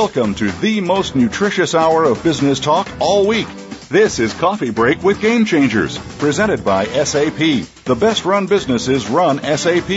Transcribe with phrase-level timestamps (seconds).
[0.00, 3.46] Welcome to the most nutritious hour of business talk all week.
[3.90, 7.36] This is Coffee Break with Game Changers, presented by SAP.
[7.84, 9.90] The best run businesses run SAP.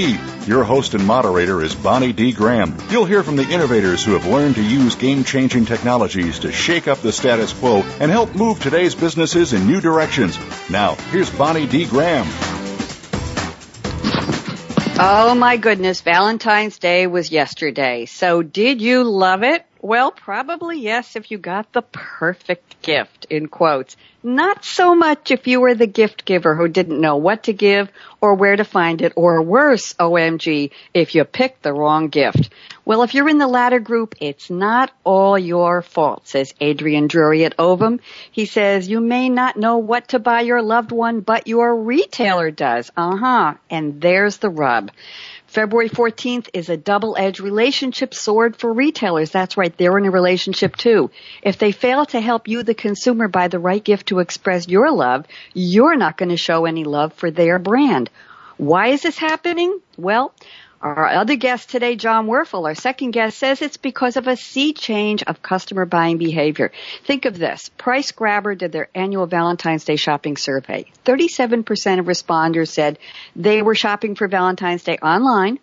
[0.46, 2.34] Your host and moderator is Bonnie D.
[2.34, 2.76] Graham.
[2.90, 6.90] You'll hear from the innovators who have learned to use game changing technologies to shake
[6.90, 10.38] up the status quo and help move today's businesses in new directions.
[10.70, 11.86] Now, here's Bonnie D.
[11.86, 12.28] Graham.
[15.00, 18.06] Oh my goodness, Valentine's Day was yesterday.
[18.06, 19.66] So did you love it?
[19.84, 23.98] Well, probably yes if you got the perfect gift, in quotes.
[24.26, 27.90] Not so much if you were the gift giver who didn't know what to give
[28.22, 32.50] or where to find it, or worse, OMG, if you picked the wrong gift.
[32.86, 37.44] Well, if you're in the latter group, it's not all your fault, says Adrian Drury
[37.44, 38.00] at Ovum.
[38.32, 42.50] He says, you may not know what to buy your loved one, but your retailer
[42.52, 42.90] does.
[42.96, 43.56] Uh-huh.
[43.70, 44.92] And there's the rub.
[45.54, 49.30] February 14th is a double-edged relationship sword for retailers.
[49.30, 51.12] That's right, they're in a relationship too.
[51.44, 54.92] If they fail to help you, the consumer, buy the right gift to express your
[54.92, 58.10] love, you're not going to show any love for their brand.
[58.58, 59.80] Why is this happening?
[59.96, 60.34] Well,
[60.84, 64.74] our other guest today, Jon Wurfl, our second guest, says it's because of a sea
[64.74, 66.74] change of customer buying behavior.
[67.06, 67.72] Think of this.
[67.80, 70.86] PriceGrabber did their annual Valentine's Day shopping survey.
[71.06, 73.00] 37% of responders said
[73.34, 75.58] they were shopping for Valentine's Day online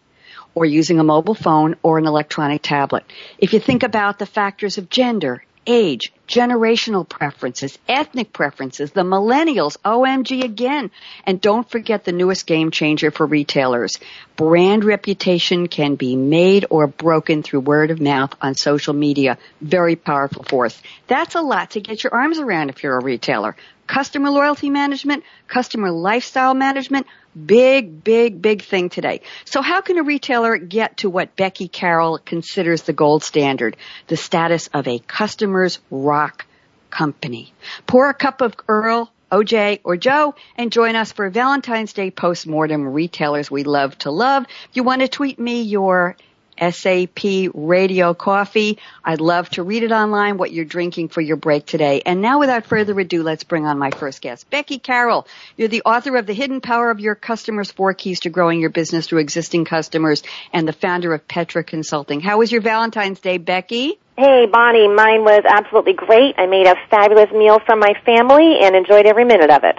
[0.54, 3.04] or using a mobile phone or an electronic tablet.
[3.38, 9.76] If you think about the factors of gender, age, generational preferences, ethnic preferences, the millennials,
[9.84, 10.90] OMG again.
[11.24, 13.98] And don't forget the newest game changer for retailers.
[14.36, 19.38] Brand reputation can be made or broken through word of mouth on social media.
[19.60, 20.80] Very powerful force.
[21.06, 23.56] That's a lot to get your arms around if you're a retailer.
[23.90, 27.08] Customer loyalty management, customer lifestyle management,
[27.46, 29.20] Big, big, big thing today.
[29.44, 33.76] So how can a retailer get to what Becky Carroll considers the gold standard?
[34.08, 36.46] The status of a Customers Rock
[36.90, 37.52] company.
[37.86, 42.88] Pour a cup of Earl, OJ, or Joe and join us for Valentine's Day postmortem
[42.88, 44.44] retailers we love to love.
[44.70, 46.16] If you want to tweet me your
[46.60, 48.78] SAP Radio Coffee.
[49.04, 52.02] I'd love to read it online, what you're drinking for your break today.
[52.04, 54.50] And now without further ado, let's bring on my first guest.
[54.50, 55.26] Becky Carroll,
[55.56, 58.70] you're the author of The Hidden Power of Your Customers, Four Keys to Growing Your
[58.70, 60.22] Business Through Existing Customers
[60.52, 62.20] and the founder of Petra Consulting.
[62.20, 63.98] How was your Valentine's Day, Becky?
[64.16, 66.34] Hey, Bonnie, mine was absolutely great.
[66.36, 69.78] I made a fabulous meal for my family and enjoyed every minute of it.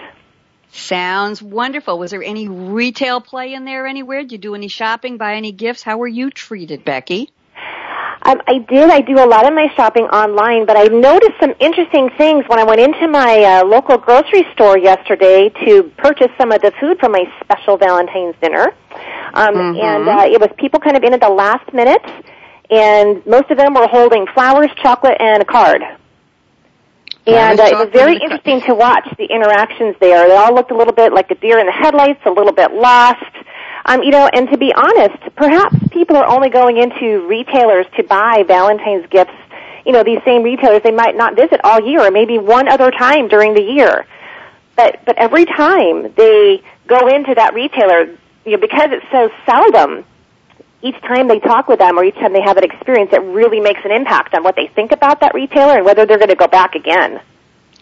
[0.74, 1.98] Sounds wonderful.
[1.98, 4.22] Was there any retail play in there anywhere?
[4.22, 5.82] Did you do any shopping, buy any gifts?
[5.82, 7.30] How were you treated, Becky?
[8.24, 8.88] Um, I did.
[8.88, 12.58] I do a lot of my shopping online, but I noticed some interesting things when
[12.58, 16.98] I went into my uh, local grocery store yesterday to purchase some of the food
[17.00, 18.72] for my special Valentine's dinner.
[19.34, 19.80] Um, mm-hmm.
[19.80, 22.02] And uh, it was people kind of in at the last minute,
[22.70, 25.82] and most of them were holding flowers, chocolate, and a card.
[27.26, 30.26] And uh, it was very interesting to watch the interactions there.
[30.28, 32.72] They all looked a little bit like a deer in the headlights, a little bit
[32.72, 33.22] lost.
[33.84, 38.02] Um, you know, and to be honest, perhaps people are only going into retailers to
[38.02, 39.34] buy Valentine's gifts.
[39.86, 42.90] You know, these same retailers they might not visit all year, or maybe one other
[42.90, 44.06] time during the year.
[44.76, 50.04] But but every time they go into that retailer, you know, because it's so seldom,
[50.82, 53.60] each time they talk with them or each time they have an experience, it really
[53.60, 56.36] makes an impact on what they think about that retailer and whether they're going to
[56.36, 57.20] go back again.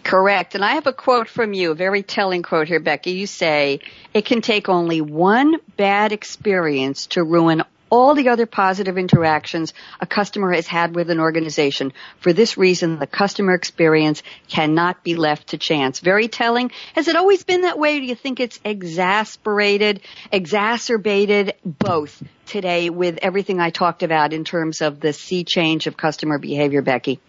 [0.03, 0.55] Correct.
[0.55, 3.11] And I have a quote from you, a very telling quote here, Becky.
[3.11, 3.81] You say,
[4.13, 10.07] it can take only one bad experience to ruin all the other positive interactions a
[10.07, 11.93] customer has had with an organization.
[12.19, 15.99] For this reason, the customer experience cannot be left to chance.
[15.99, 16.71] Very telling.
[16.95, 17.97] Has it always been that way?
[17.97, 20.01] or Do you think it's exasperated,
[20.31, 25.97] exacerbated both today with everything I talked about in terms of the sea change of
[25.97, 27.19] customer behavior, Becky?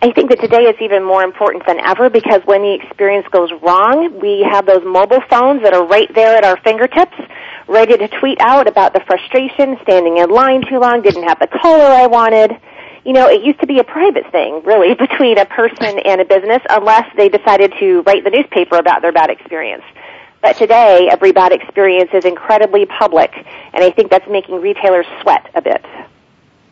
[0.00, 3.50] I think that today is even more important than ever because when the experience goes
[3.62, 7.16] wrong, we have those mobile phones that are right there at our fingertips
[7.68, 11.46] ready to tweet out about the frustration, standing in line too long, didn't have the
[11.46, 12.52] color I wanted.
[13.04, 16.24] you know, it used to be a private thing, really, between a person and a
[16.24, 19.84] business, unless they decided to write the newspaper about their bad experience.
[20.40, 25.50] But today, every bad experience is incredibly public, and I think that's making retailers sweat
[25.54, 25.84] a bit.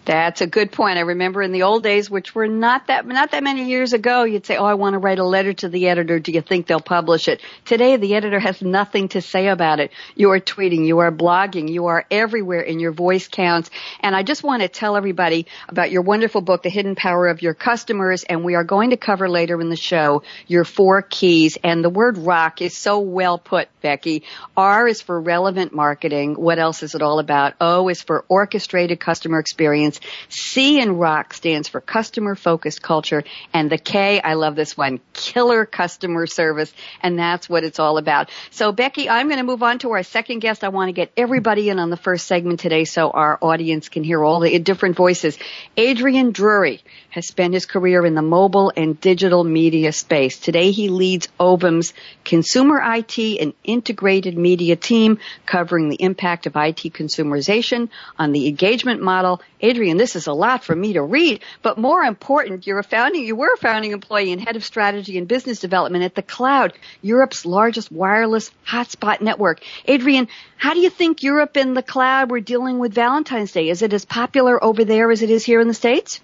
[0.07, 0.99] That's a good point.
[0.99, 4.23] I remember in the old days, which were not that not that many years ago,
[4.23, 6.21] you'd say, "Oh, I want to write a letter to the editor.
[6.21, 9.91] Do you think they'll publish it?" Today, the editor has nothing to say about it.
[10.15, 13.69] You are tweeting, you are blogging, you are everywhere, and your voice counts.
[13.99, 17.43] And I just want to tell everybody about your wonderful book, The Hidden Power of
[17.43, 21.59] Your Customers, and we are going to cover later in the show your four keys.
[21.65, 24.23] And the word "rock" is so well put, Becky.
[24.57, 26.35] R is for relevant marketing.
[26.35, 27.55] What else is it all about?
[27.61, 29.96] O is for orchestrated customer experience.
[30.29, 33.25] C in ROCK stands for customer focused culture.
[33.53, 36.73] And the K, I love this one, killer customer service.
[37.03, 38.31] And that's what it's all about.
[38.51, 40.65] So Becky, I'm going to move on to our second guest.
[40.65, 44.05] I want to get everybody in on the first segment today so our audience can
[44.05, 45.39] hear all the different voices.
[45.77, 46.83] Adrian Drury
[47.17, 50.39] has spent his career in the mobile and digital media space.
[50.39, 56.93] Today he leads Ovum's consumer IT and integrated media team covering the impact of IT
[56.93, 59.41] consumerization on the engagement model.
[59.63, 63.25] Adrian, this is a lot for me to read, but more important, you're a founding,
[63.25, 66.75] you were a founding employee and head of strategy and business development at the Cloud,
[67.01, 69.63] Europe's largest wireless hotspot network.
[69.87, 70.29] Adrian,
[70.59, 73.71] how do you think Europe and the Cloud were dealing with Valentine's Day?
[73.71, 76.21] Is it as popular over there as it is here in the States?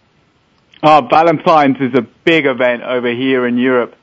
[0.85, 3.95] Oh, Valentine's is a big event over here in Europe.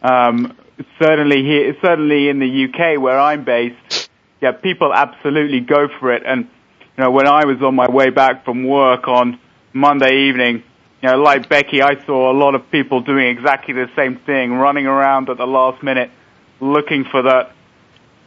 [0.00, 0.56] Um,
[1.00, 4.08] certainly here, certainly in the UK where I'm based,
[4.40, 6.22] yeah, people absolutely go for it.
[6.24, 6.48] And
[6.96, 9.40] you know, when I was on my way back from work on
[9.72, 10.62] Monday evening,
[11.02, 14.52] you know, like Becky, I saw a lot of people doing exactly the same thing,
[14.52, 16.12] running around at the last minute,
[16.60, 17.50] looking for that,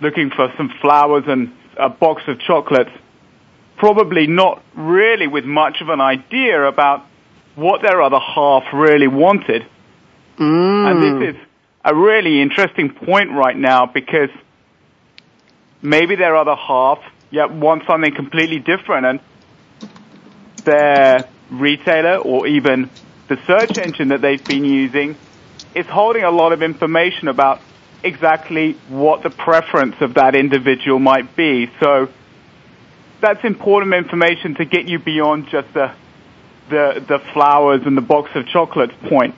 [0.01, 2.91] looking for some flowers and a box of chocolates.
[3.77, 7.05] Probably not really with much of an idea about
[7.55, 9.65] what their other half really wanted.
[10.37, 10.91] Mm.
[10.91, 11.41] And this is
[11.85, 14.29] a really interesting point right now because
[15.81, 19.19] maybe their other half yeah, want something completely different and
[20.65, 22.89] their retailer or even
[23.27, 25.15] the search engine that they've been using
[25.75, 27.59] is holding a lot of information about
[28.03, 31.71] exactly what the preference of that individual might be.
[31.79, 32.09] So
[33.21, 35.91] that's important information to get you beyond just the
[36.69, 39.35] the the flowers and the box of chocolates point.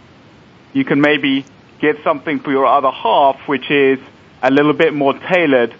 [0.73, 1.45] You can maybe
[1.79, 3.99] get something for your other half, which is
[4.41, 5.73] a little bit more tailored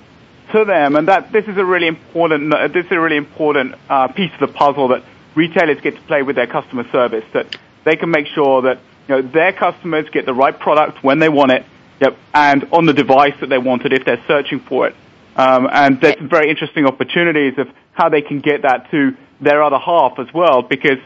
[0.51, 4.07] to them, and that this is a really important this is a really important uh,
[4.09, 5.03] piece of the puzzle that
[5.35, 7.25] retailers get to play with their customer service.
[7.33, 11.19] That they can make sure that you know their customers get the right product when
[11.19, 11.65] they want it,
[11.99, 14.95] yep, and on the device that they want it if they're searching for it.
[15.35, 19.61] Um, and there's some very interesting opportunities of how they can get that to their
[19.61, 20.99] other half as well, because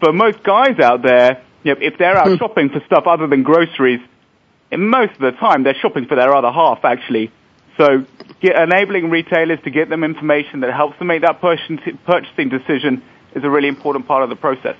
[0.00, 2.36] for most guys out there, you know, if they're out hmm.
[2.36, 4.00] shopping for stuff other than groceries,
[4.72, 7.30] most of the time they're shopping for their other half actually.
[7.76, 8.04] So
[8.42, 13.02] enabling retailers to get them information that helps them make that purchasing decision
[13.34, 14.76] is a really important part of the process.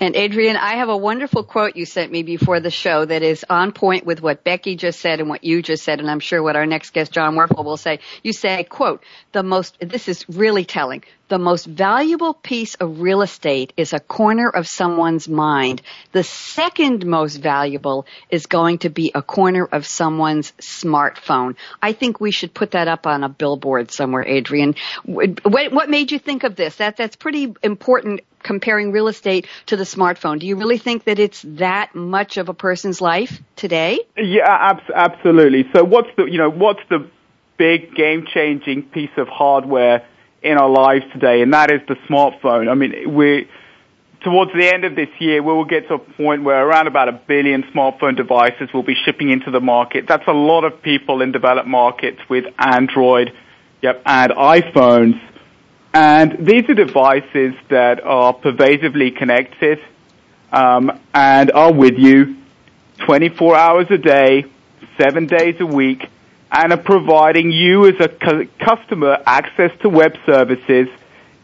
[0.00, 3.44] And Adrian, I have a wonderful quote you sent me before the show that is
[3.50, 6.40] on point with what Becky just said and what you just said, and I'm sure
[6.40, 7.98] what our next guest, Jon Wurfl, will say.
[8.22, 9.02] You say, quote,
[9.32, 14.00] the most, this is really telling, the most valuable piece of real estate is a
[14.00, 15.82] corner of someone's mind.
[16.12, 21.56] The second most valuable is going to be a corner of someone's smartphone.
[21.82, 24.74] I think we should put that up on a billboard somewhere, Adrian.
[25.04, 26.76] What made you think of this?
[26.76, 30.38] That, that's pretty important comparing real estate to the smartphone.
[30.38, 33.98] Do you really think that it's that much of a person's life today?
[34.16, 35.68] Yeah, ab- absolutely.
[35.74, 37.10] So what's the, you know, what's the
[37.58, 40.06] big game changing piece of hardware
[40.42, 41.42] in our lives today?
[41.42, 42.70] And that is the smartphone.
[42.70, 43.48] I mean, we,
[44.22, 47.08] towards the end of this year, we will get to a point where around about
[47.08, 50.06] a billion smartphone devices will be shipping into the market.
[50.06, 53.32] That's a lot of people in developed markets with Android,
[53.82, 55.20] yep, and iPhones.
[55.94, 59.78] And these are devices that are pervasively connected
[60.52, 62.36] um, and are with you
[63.06, 64.44] 24 hours a day,
[65.00, 66.08] seven days a week,
[66.50, 70.88] and are providing you as a cu- customer access to web services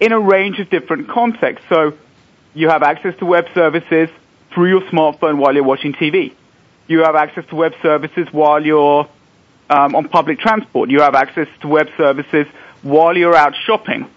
[0.00, 1.66] in a range of different contexts.
[1.68, 1.94] So
[2.54, 4.08] you have access to web services
[4.52, 6.32] through your smartphone while you're watching TV.
[6.86, 9.08] You have access to web services while you're
[9.70, 10.90] um, on public transport.
[10.90, 12.46] You have access to web services
[12.82, 14.08] while you're out shopping.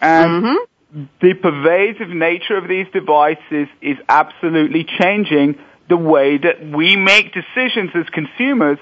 [0.00, 1.04] And mm-hmm.
[1.20, 7.90] the pervasive nature of these devices is absolutely changing the way that we make decisions
[7.94, 8.78] as consumers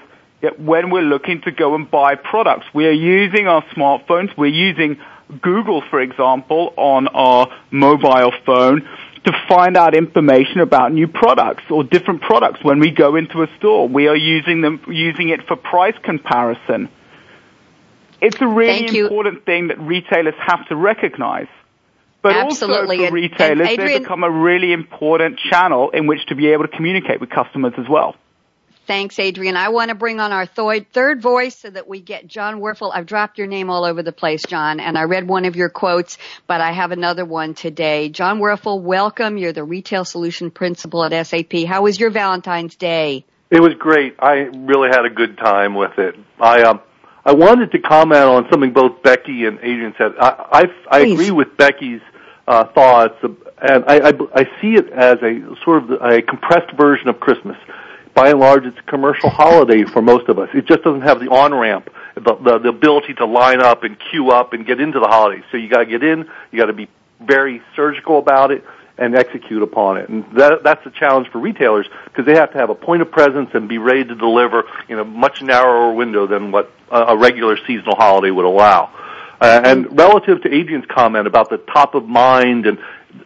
[0.57, 2.65] when we're looking to go and buy products.
[2.73, 4.35] We are using our smartphones.
[4.37, 4.99] We're using
[5.41, 8.87] Google, for example, on our mobile phone
[9.25, 13.47] to find out information about new products or different products when we go into a
[13.57, 13.87] store.
[13.87, 16.89] We are using them, using it for price comparison.
[18.19, 21.47] It's a really important thing that retailers have to recognize.
[22.21, 22.99] But Absolutely.
[22.99, 26.65] also for retailers, Adrian, they become a really important channel in which to be able
[26.65, 28.15] to communicate with customers as well.
[28.85, 29.55] Thanks, Adrian.
[29.55, 32.91] I want to bring on our third voice so that we get Jon Wurfl.
[32.93, 35.69] I've dropped your name all over the place, John, and I read one of your
[35.69, 38.09] quotes, but I have another one today.
[38.09, 39.37] Jon Wurfl, welcome.
[39.37, 41.63] You're the retail solution principal at SAP.
[41.65, 43.23] How was your Valentine's Day?
[43.49, 44.15] It was great.
[44.19, 46.15] I really had a good time with it.
[46.37, 46.81] I um,
[47.23, 50.11] I wanted to comment on something both Becky and Adrian said.
[50.19, 52.01] I I, I agree with Becky's
[52.47, 57.07] uh, thoughts, and I, I I see it as a sort of a compressed version
[57.07, 57.55] of Christmas
[58.13, 60.49] by and large, it's a commercial holiday for most of us.
[60.53, 63.97] It just doesn't have the on ramp, the, the the ability to line up and
[64.11, 65.43] queue up and get into the holiday.
[65.51, 66.87] So you got to get in, you got to be
[67.19, 68.63] very surgical about it
[68.97, 70.09] and execute upon it.
[70.09, 73.11] And that, that's the challenge for retailers because they have to have a point of
[73.11, 77.17] presence and be ready to deliver in a much narrower window than what a, a
[77.17, 78.91] regular seasonal holiday would allow.
[79.41, 82.77] Uh, and relative to Adrian's comment about the top of mind and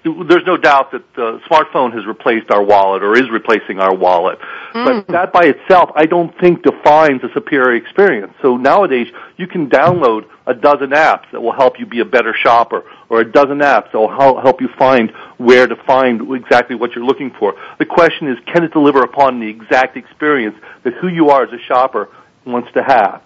[0.03, 4.39] there's no doubt that the smartphone has replaced our wallet or is replacing our wallet.
[4.73, 5.05] Mm.
[5.05, 8.33] But that by itself, I don't think defines a superior experience.
[8.41, 12.33] So nowadays, you can download a dozen apps that will help you be a better
[12.33, 16.91] shopper or a dozen apps that will help you find where to find exactly what
[16.93, 17.55] you're looking for.
[17.79, 21.53] The question is, can it deliver upon the exact experience that who you are as
[21.53, 22.09] a shopper
[22.45, 23.21] wants to have?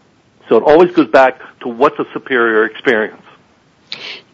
[0.49, 3.21] So it always goes back to what's a superior experience.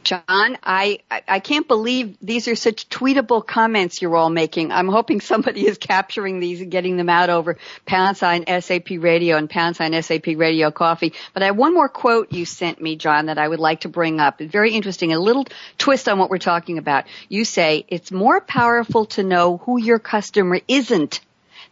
[0.07, 4.71] John, I, I can't believe these are such tweetable comments you're all making.
[4.71, 9.35] I'm hoping somebody is capturing these and getting them out over pound sign SAP radio
[9.35, 11.11] and pound sign SAP radio coffee.
[11.33, 13.89] But I have one more quote you sent me, John, that I would like to
[13.89, 14.39] bring up.
[14.39, 15.11] Very interesting.
[15.11, 15.45] A little
[15.77, 17.03] twist on what we're talking about.
[17.27, 21.19] You say it's more powerful to know who your customer isn't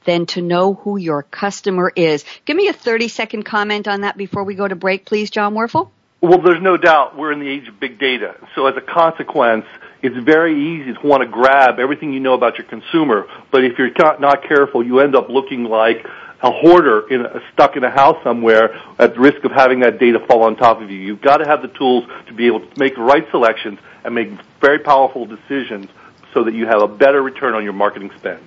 [0.04, 2.26] than to know who your customer is.
[2.44, 5.54] Give me a 30 second comment on that before we go to break, please, Jon
[5.54, 5.90] Wurfl.
[6.26, 8.36] Well, there's no doubt we're in the age of big data.
[8.56, 9.66] So as a consequence,
[10.02, 13.28] it's very easy to want to grab everything you know about your consumer.
[13.52, 16.04] But if you're not careful, you end up looking like
[16.42, 20.20] a hoarder in a, stuck in a house somewhere at risk of having that data
[20.28, 20.98] fall on top of you.
[20.98, 24.16] You've got to have the tools to be able to make the right selections and
[24.16, 24.30] make
[24.60, 25.92] very powerful decisions
[26.34, 28.42] so that you have a better return on your marketing spend.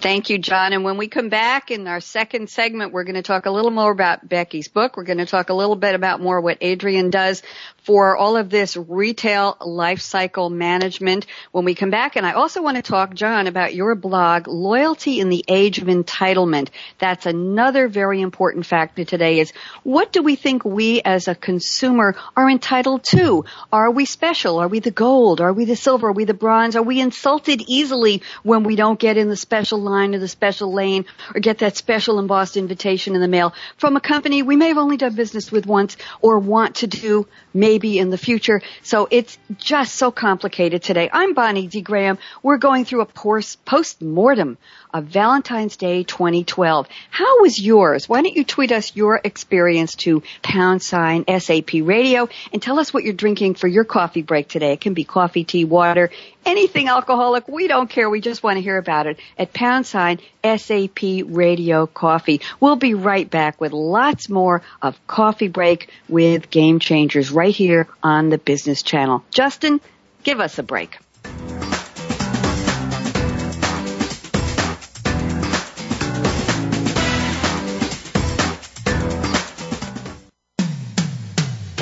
[0.00, 0.72] Thank you, John.
[0.72, 3.72] And when we come back in our second segment, we're going to talk a little
[3.72, 4.96] more about Becky's book.
[4.96, 7.42] We're going to talk a little bit about more what Adrian does
[7.82, 12.14] for all of this retail life cycle management when we come back.
[12.14, 15.88] And I also want to talk, John, about your blog, Loyalty in the Age of
[15.88, 16.68] Entitlement.
[16.98, 19.52] That's another very important factor today is
[19.82, 23.46] what do we think we as a consumer are entitled to?
[23.72, 24.58] Are we special?
[24.58, 25.40] Are we the gold?
[25.40, 26.08] Are we the silver?
[26.08, 26.76] Are we the bronze?
[26.76, 30.72] Are we insulted easily when we don't get in the special line or the special
[30.72, 31.04] lane
[31.34, 34.78] or get that special embossed invitation in the mail from a company we may have
[34.78, 38.62] only done business with once or want to do maybe in the future.
[38.82, 41.08] So it's just so complicated today.
[41.12, 41.80] I'm Bonnie D.
[41.80, 42.18] Graham.
[42.42, 44.58] We're going through a post-mortem
[44.92, 46.88] of Valentine's Day 2012.
[47.10, 48.08] How was yours?
[48.08, 52.94] Why don't you tweet us your experience to pound sign SAP radio and tell us
[52.94, 54.72] what you're drinking for your coffee break today.
[54.72, 56.10] It can be coffee, tea, water,
[56.46, 57.48] anything alcoholic.
[57.48, 58.08] We don't care.
[58.08, 62.40] We just want to hear about it at pound sign SAP radio coffee.
[62.60, 67.88] We'll be right back with lots more of coffee break with game changers right here
[68.02, 69.24] on the business channel.
[69.30, 69.80] Justin,
[70.22, 70.98] give us a break.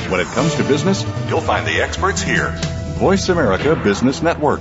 [0.09, 2.55] When it comes to business, you'll find the experts here.
[2.97, 4.61] Voice America Business Network.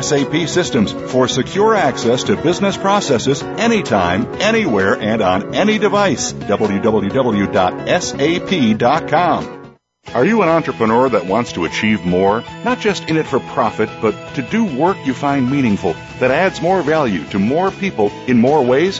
[0.01, 6.33] SAP systems for secure access to business processes anytime, anywhere, and on any device.
[6.33, 7.51] www.sap.com.
[10.13, 12.43] Are you an entrepreneur that wants to achieve more?
[12.65, 16.61] Not just in it for profit, but to do work you find meaningful, that adds
[16.61, 18.99] more value to more people in more ways?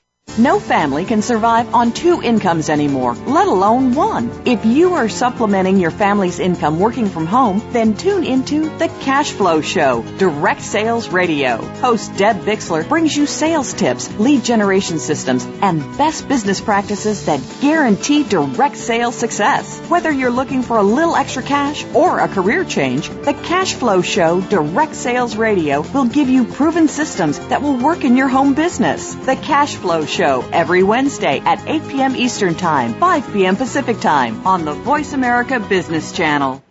[0.37, 4.31] No family can survive on two incomes anymore, let alone one.
[4.45, 9.31] If you are supplementing your family's income working from home, then tune into The Cash
[9.31, 11.57] Flow Show, Direct Sales Radio.
[11.57, 17.41] Host Deb Bixler brings you sales tips, lead generation systems, and best business practices that
[17.59, 19.81] guarantee direct sales success.
[19.89, 24.01] Whether you're looking for a little extra cash or a career change, The Cash Flow
[24.01, 28.53] Show, Direct Sales Radio will give you proven systems that will work in your home
[28.53, 29.13] business.
[29.13, 32.15] The Cash Flow Show Show every Wednesday at 8 p.m.
[32.15, 33.55] Eastern Time, 5 p.m.
[33.55, 36.63] Pacific Time on the Voice America Business Channel.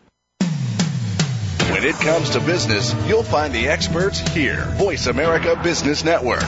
[1.73, 4.66] When it comes to business, you'll find the experts here.
[4.76, 6.45] Voice America Business Network.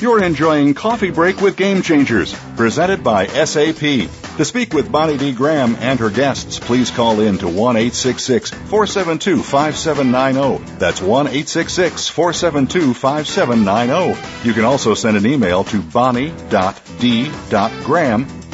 [0.00, 4.08] You're enjoying Coffee Break with Game Changers, presented by SAP.
[4.36, 5.32] To speak with Bonnie D.
[5.32, 10.64] Graham and her guests, please call in to 1 472 5790.
[10.78, 14.48] That's 1 472 5790.
[14.48, 16.40] You can also send an email to bonnie.d.graham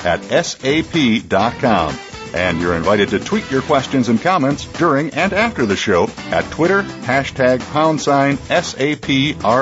[0.05, 1.99] at sap.com.
[2.35, 6.51] And you're invited to tweet your questions and comments during and after the show at
[6.51, 9.53] Twitter, hashtag pound sign SAPRADIO.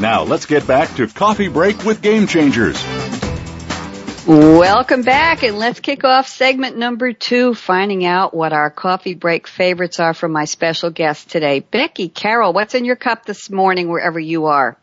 [0.00, 2.82] Now let's get back to Coffee Break with Game Changers.
[4.26, 9.46] Welcome back and let's kick off segment number two, finding out what our coffee break
[9.46, 11.60] favorites are from my special guest today.
[11.60, 14.78] Becky Carroll, what's in your cup this morning wherever you are?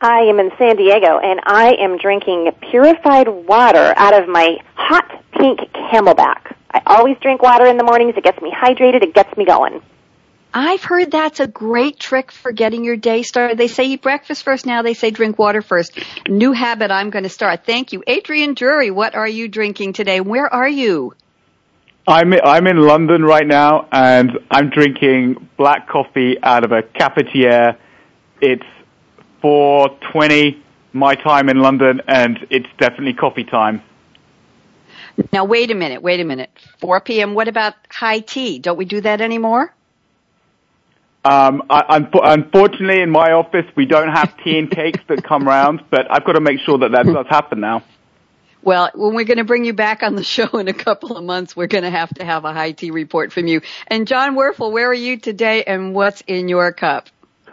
[0.00, 5.22] I am in San Diego and I am drinking purified water out of my hot
[5.38, 6.56] pink CamelBak.
[6.72, 8.14] I always drink water in the mornings.
[8.16, 9.04] It gets me hydrated.
[9.04, 9.82] It gets me going.
[10.52, 13.56] I've heard that's a great trick for getting your day started.
[13.56, 14.66] They say eat breakfast first.
[14.66, 15.98] Now they say drink water first.
[16.28, 17.64] New habit I'm going to start.
[17.64, 18.02] Thank you.
[18.06, 20.20] Adrian Drury, what are you drinking today?
[20.20, 21.14] Where are you?
[22.06, 27.76] I'm I'm in London right now, and I'm drinking black coffee out of a cafetiere.
[28.40, 28.64] It's
[29.42, 30.60] 4:20
[30.92, 33.82] my time in London, and it's definitely coffee time.
[35.32, 36.50] Now wait a minute, wait a minute.
[36.80, 37.34] 4 p.m.
[37.34, 38.58] What about high tea?
[38.58, 39.72] Don't we do that anymore?
[41.22, 45.82] Um, I, unfortunately, in my office, we don't have tea and cakes that come round,
[45.90, 47.82] but I've got to make sure that that does happen now.
[48.62, 51.24] Well, when we're going to bring you back on the show in a couple of
[51.24, 53.60] months, we're going to have to have a high tea report from you.
[53.86, 57.08] And Jon Wurfl, where are you today and what's in your cup?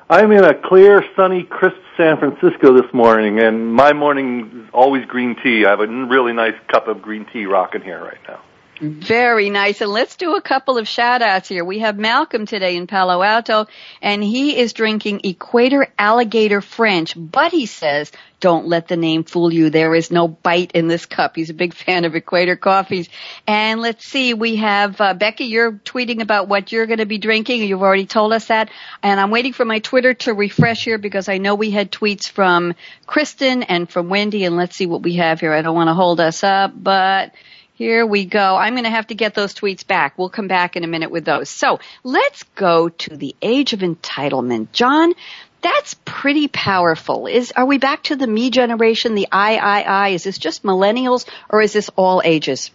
[0.09, 5.05] I'm in a clear, sunny, crisp San Francisco this morning, and my morning is always
[5.05, 5.65] green tea.
[5.65, 8.39] I have a really nice cup of green tea rocking here right now.
[8.79, 9.81] Very nice.
[9.81, 11.65] And let's do a couple of shout outs here.
[11.65, 13.65] We have Malcolm today in Palo Alto
[14.01, 19.51] and he is drinking Equator Alligator French, but he says, don't let the name fool
[19.51, 19.71] you.
[19.71, 21.35] There is no bite in this cup.
[21.35, 23.09] He's a big fan of Equator coffees.
[23.47, 27.17] And let's see, we have, uh, Becky, you're tweeting about what you're going to be
[27.17, 27.63] drinking.
[27.63, 28.69] You've already told us that.
[29.01, 32.29] And I'm waiting for my Twitter to refresh here because I know we had tweets
[32.29, 32.75] from
[33.07, 35.53] Kristen and from Wendy and let's see what we have here.
[35.53, 37.33] I don't want to hold us up, but
[37.77, 38.55] here we go.
[38.55, 40.17] I'm going to have to get those tweets back.
[40.17, 41.47] We'll come back in a minute with those.
[41.47, 44.71] So let's go to the age of entitlement.
[44.71, 45.13] John,
[45.61, 47.27] that's pretty powerful.
[47.27, 50.09] Is are we back to the me generation, the I I I?
[50.09, 52.71] Is this just millennials or is this all ages?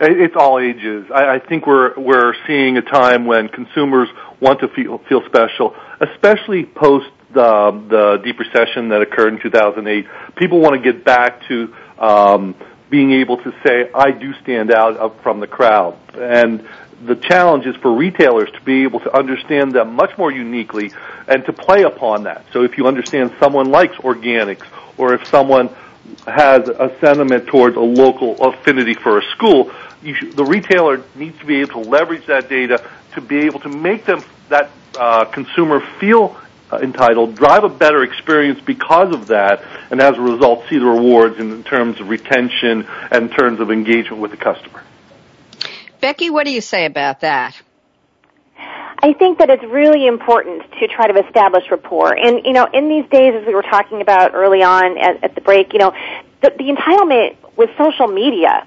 [0.00, 1.06] It's all ages.
[1.12, 4.08] I, I think we're we're seeing a time when consumers
[4.40, 10.06] want to feel feel special, especially post the the deep recession that occurred in 2008.
[10.36, 12.54] People want to get back to um,
[12.90, 15.98] being able to say, I do stand out from the crowd.
[16.14, 16.66] And
[17.04, 20.92] the challenge is for retailers to be able to understand them much more uniquely
[21.26, 22.44] and to play upon that.
[22.52, 24.66] So if you understand someone likes organics
[24.96, 25.70] or if someone
[26.26, 29.72] has a sentiment towards a local affinity for a school,
[30.04, 33.68] should, the retailer needs to be able to leverage that data to be able to
[33.68, 36.36] make them that uh, consumer feel
[36.82, 41.38] entitled drive a better experience because of that, and as a result, see the rewards
[41.38, 44.82] in terms of retention and in terms of engagement with the customer.
[46.00, 47.60] Becky, what do you say about that?
[48.56, 52.16] I think that it's really important to try to establish rapport.
[52.16, 55.34] And, you know, in these days, as we were talking about early on at, at
[55.34, 55.92] the break, you know,
[56.40, 58.66] the, the entitlement with social media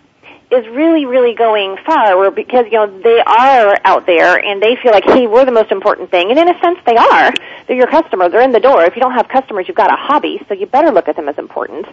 [0.49, 4.93] is really, really going far because, you know, they are out there and they feel
[4.93, 6.29] like, hey, we're the most important thing.
[6.29, 7.33] And in a sense they are.
[7.67, 8.29] They're your customer.
[8.29, 8.83] They're in the door.
[8.83, 11.27] If you don't have customers, you've got a hobby, so you better look at them
[11.27, 11.85] as important.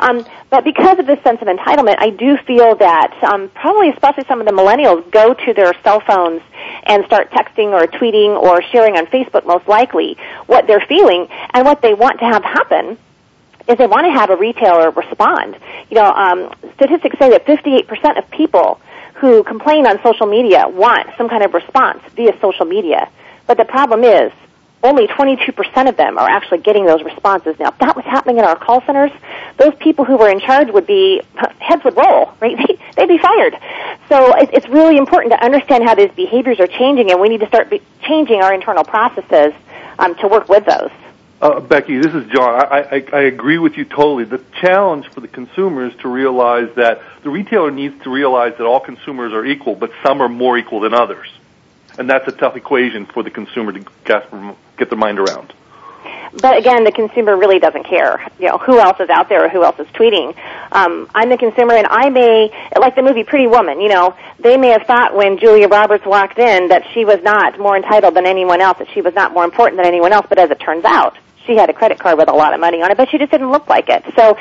[0.00, 4.24] Um, but because of this sense of entitlement, I do feel that um, probably especially
[4.24, 6.42] some of the millennials go to their cell phones
[6.82, 11.64] and start texting or tweeting or sharing on Facebook most likely what they're feeling and
[11.64, 12.98] what they want to have happen
[13.70, 15.56] is they want to have a retailer respond.
[15.90, 18.80] You know, um, statistics say that 58% of people
[19.14, 23.08] who complain on social media want some kind of response via social media.
[23.46, 24.32] But the problem is,
[24.82, 27.58] only 22% of them are actually getting those responses.
[27.58, 29.10] Now, if that was happening in our call centers,
[29.58, 31.20] those people who were in charge would be,
[31.58, 32.56] heads would roll, right?
[32.96, 33.58] They'd be fired.
[34.08, 37.46] So it's really important to understand how these behaviors are changing and we need to
[37.46, 37.70] start
[38.02, 39.52] changing our internal processes
[39.98, 40.90] um, to work with those.
[41.40, 42.54] Uh, Becky, this is John.
[42.54, 44.24] I, I, I agree with you totally.
[44.24, 48.66] The challenge for the consumer is to realize that the retailer needs to realize that
[48.66, 51.28] all consumers are equal, but some are more equal than others.
[51.98, 54.30] And that's a tough equation for the consumer to get
[54.90, 55.54] their mind around.
[56.40, 58.24] But again, the consumer really doesn't care.
[58.38, 60.36] You know, who else is out there or who else is tweeting.
[60.70, 64.56] Um, I'm the consumer and I may, like the movie Pretty Woman, you know, they
[64.56, 68.26] may have thought when Julia Roberts walked in that she was not more entitled than
[68.26, 70.84] anyone else, that she was not more important than anyone else, but as it turns
[70.84, 73.18] out, she had a credit card with a lot of money on it, but she
[73.18, 74.04] just didn't look like it.
[74.16, 74.36] So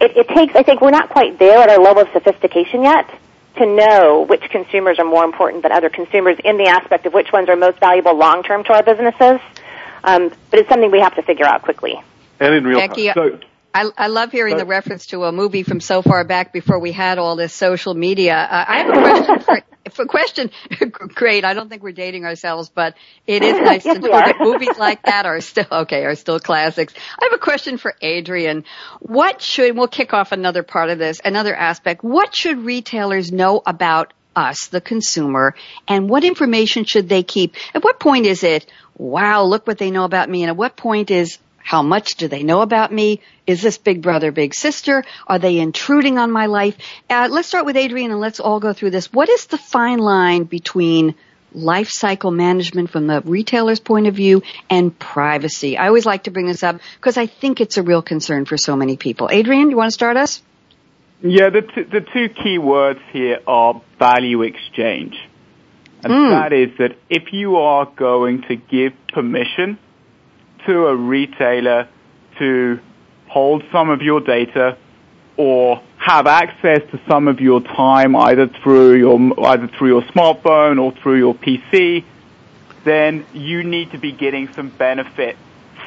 [0.00, 3.08] it, it takes, I think we're not quite there at our level of sophistication yet
[3.56, 7.32] to know which consumers are more important than other consumers in the aspect of which
[7.32, 9.40] ones are most valuable long term to our businesses.
[10.02, 12.00] Um, but it's something we have to figure out quickly.
[12.38, 13.14] And in real Becky, time.
[13.14, 13.38] So,
[13.72, 16.90] I, I love hearing the reference to a movie from so far back before we
[16.90, 18.34] had all this social media.
[18.34, 19.60] Uh, I have a question for,
[19.94, 20.50] for question.
[21.14, 21.44] Great.
[21.44, 22.94] I don't think we're dating ourselves, but
[23.26, 26.40] it is nice yes, to know that movies like that are still okay, are still
[26.40, 26.94] classics.
[27.20, 28.64] I have a question for Adrian.
[29.00, 32.02] What should we'll kick off another part of this, another aspect.
[32.02, 35.54] What should retailers know about us, the consumer,
[35.88, 37.56] and what information should they keep?
[37.74, 40.76] At what point is it, wow, look what they know about me, and at what
[40.76, 43.20] point is how much do they know about me?
[43.46, 45.04] Is this big brother, big sister?
[45.26, 46.76] Are they intruding on my life?
[47.08, 49.12] Uh, let's start with Adrian and let's all go through this.
[49.12, 51.14] What is the fine line between
[51.52, 55.76] life cycle management from the retailer's point of view and privacy?
[55.76, 58.56] I always like to bring this up because I think it's a real concern for
[58.56, 59.28] so many people.
[59.30, 60.42] Adrian, you want to start us?
[61.22, 65.14] Yeah, the, t- the two key words here are value exchange.
[66.02, 66.30] And mm.
[66.30, 69.78] that is that if you are going to give permission
[70.66, 71.88] to a retailer
[72.38, 72.80] to
[73.28, 74.76] hold some of your data
[75.36, 80.80] or have access to some of your time either through your either through your smartphone
[80.80, 82.04] or through your PC,
[82.84, 85.36] then you need to be getting some benefit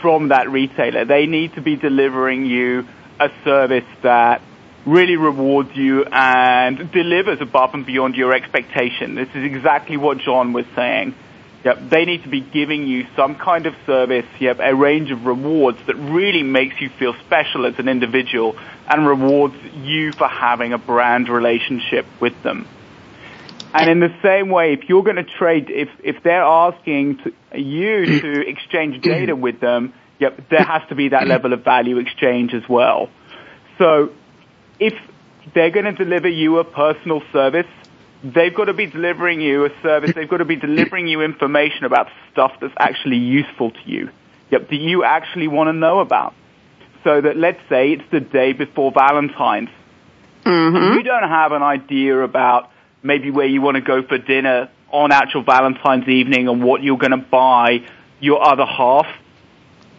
[0.01, 1.05] from that retailer.
[1.05, 2.87] They need to be delivering you
[3.19, 4.41] a service that
[4.85, 9.15] really rewards you and delivers above and beyond your expectation.
[9.15, 11.15] This is exactly what John was saying.
[11.63, 15.25] Yep, they need to be giving you some kind of service, yep, a range of
[15.25, 18.57] rewards that really makes you feel special as an individual
[18.89, 22.67] and rewards you for having a brand relationship with them.
[23.73, 27.59] And in the same way, if you're going to trade, if, if they're asking to,
[27.59, 31.97] you to exchange data with them, yep, there has to be that level of value
[31.97, 33.09] exchange as well.
[33.77, 34.11] So
[34.79, 34.93] if
[35.55, 37.67] they're going to deliver you a personal service,
[38.23, 40.13] they've got to be delivering you a service.
[40.15, 44.09] They've got to be delivering you information about stuff that's actually useful to you.
[44.51, 46.33] Yep, that you actually want to know about.
[47.03, 49.69] So that let's say it's the day before Valentine's.
[50.45, 50.97] Mm-hmm.
[50.97, 52.69] You don't have an idea about
[53.01, 56.97] maybe where you want to go for dinner on actual Valentine's evening and what you're
[56.97, 57.85] going to buy
[58.19, 59.07] your other half.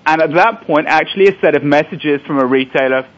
[0.07, 3.09] And at that point, actually a set of messages from a retailer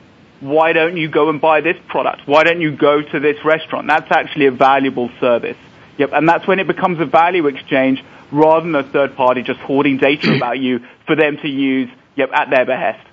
[0.41, 2.23] why don't you go and buy this product?
[2.27, 3.87] Why don't you go to this restaurant?
[3.87, 5.57] That's actually a valuable service.
[5.99, 9.61] Yep, and that's when it becomes a value exchange rather than a third party just
[9.61, 13.07] hoarding data about you for them to use, yep, at their behest.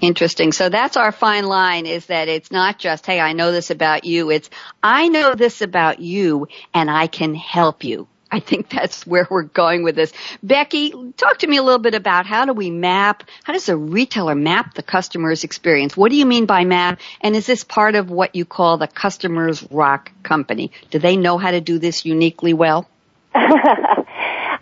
[0.00, 0.52] Interesting.
[0.52, 4.04] So that's our fine line is that it's not just, hey, I know this about
[4.04, 4.30] you.
[4.30, 4.50] It's,
[4.82, 8.06] I know this about you and I can help you.
[8.30, 10.12] I think that's where we're going with this.
[10.42, 13.76] Becky, talk to me a little bit about how do we map, how does a
[13.76, 15.96] retailer map the customer's experience?
[15.96, 17.00] What do you mean by map?
[17.20, 20.72] And is this part of what you call the Customers Rock company?
[20.90, 22.88] Do they know how to do this uniquely well?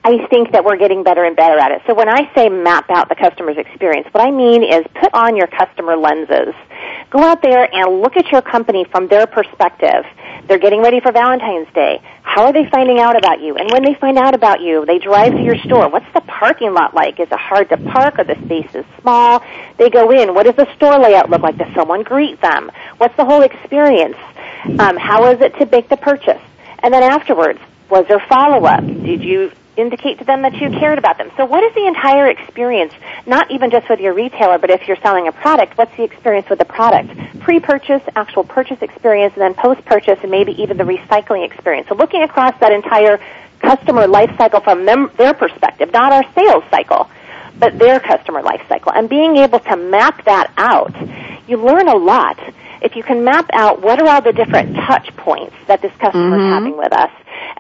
[0.07, 1.81] I think that we're getting better and better at it.
[1.87, 5.37] So when I say map out the customer's experience, what I mean is put on
[5.37, 6.55] your customer lenses.
[7.15, 10.05] Go out there and look at your company from their perspective.
[10.49, 12.03] They're getting ready for Valentine's Day.
[12.25, 13.55] How are they finding out about you?
[13.55, 15.89] And when they find out about you, they drive to your store.
[15.89, 17.21] What's the parking lot like?
[17.21, 18.19] Is it hard to park?
[18.19, 19.45] Are the spaces small?
[19.79, 20.35] They go in.
[20.35, 21.57] What does the store layout look like?
[21.57, 22.73] Does someone greet them?
[22.97, 24.17] What's the whole experience?
[24.65, 26.43] Um, how was it to make the purchase?
[26.81, 28.85] And then afterwards, was there follow up?
[28.85, 31.31] Did you indicate to them that you cared about them?
[31.37, 32.93] So what is the entire experience?
[33.27, 36.49] Not even just with your retailer, but if you're selling a product, what's the experience
[36.49, 37.11] with the product?
[37.41, 41.89] Pre-purchase, actual purchase experience, and then post-purchase, and maybe even the recycling experience.
[41.89, 43.21] So looking across that entire
[43.61, 47.09] customer life cycle from their perspective, not our sales cycle,
[47.59, 50.95] but their customer life cycle, and being able to map that out,
[51.49, 52.39] you learn a lot
[52.85, 56.37] if you can map out what are all the different touch points that this customer
[56.37, 56.47] mm-hmm.
[56.47, 57.11] is having with us,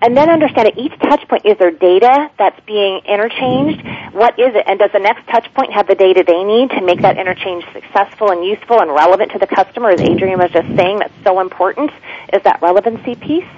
[0.01, 3.83] and then understand at each touch point is there data that's being interchanged?
[4.13, 4.65] What is it?
[4.67, 7.65] And does the next touch point have the data they need to make that interchange
[7.73, 9.91] successful and useful and relevant to the customer?
[9.91, 11.91] As Adrian was just saying, that's so important
[12.33, 13.49] is that relevancy piece.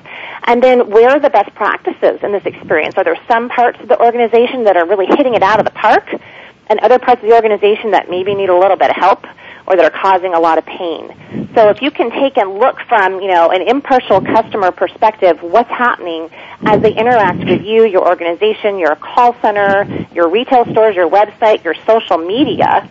[0.44, 2.94] And then where are the best practices in this experience?
[2.96, 5.72] Are there some parts of the organization that are really hitting it out of the
[5.72, 6.09] park
[6.68, 9.24] and other parts of the organization that maybe need a little bit of help?
[9.66, 11.50] Or that are causing a lot of pain.
[11.55, 15.70] So if you can take and look from, you know, an impartial customer perspective, what's
[15.70, 16.31] happening
[16.64, 21.64] as they interact with you, your organization, your call center, your retail stores, your website,
[21.64, 22.90] your social media,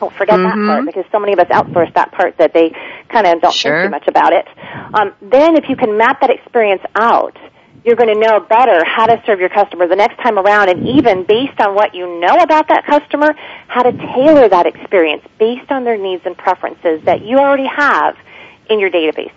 [0.00, 0.66] don't forget mm-hmm.
[0.66, 2.70] that part because so many of us outsource that part that they
[3.08, 3.82] kind of don't sure.
[3.82, 4.46] think too much about it.
[4.94, 7.36] Um, then if you can map that experience out,
[7.84, 10.86] you're going to know better how to serve your customer the next time around and
[10.88, 13.34] even based on what you know about that customer,
[13.68, 18.16] how to tailor that experience based on their needs and preferences that you already have
[18.68, 19.32] in your databases.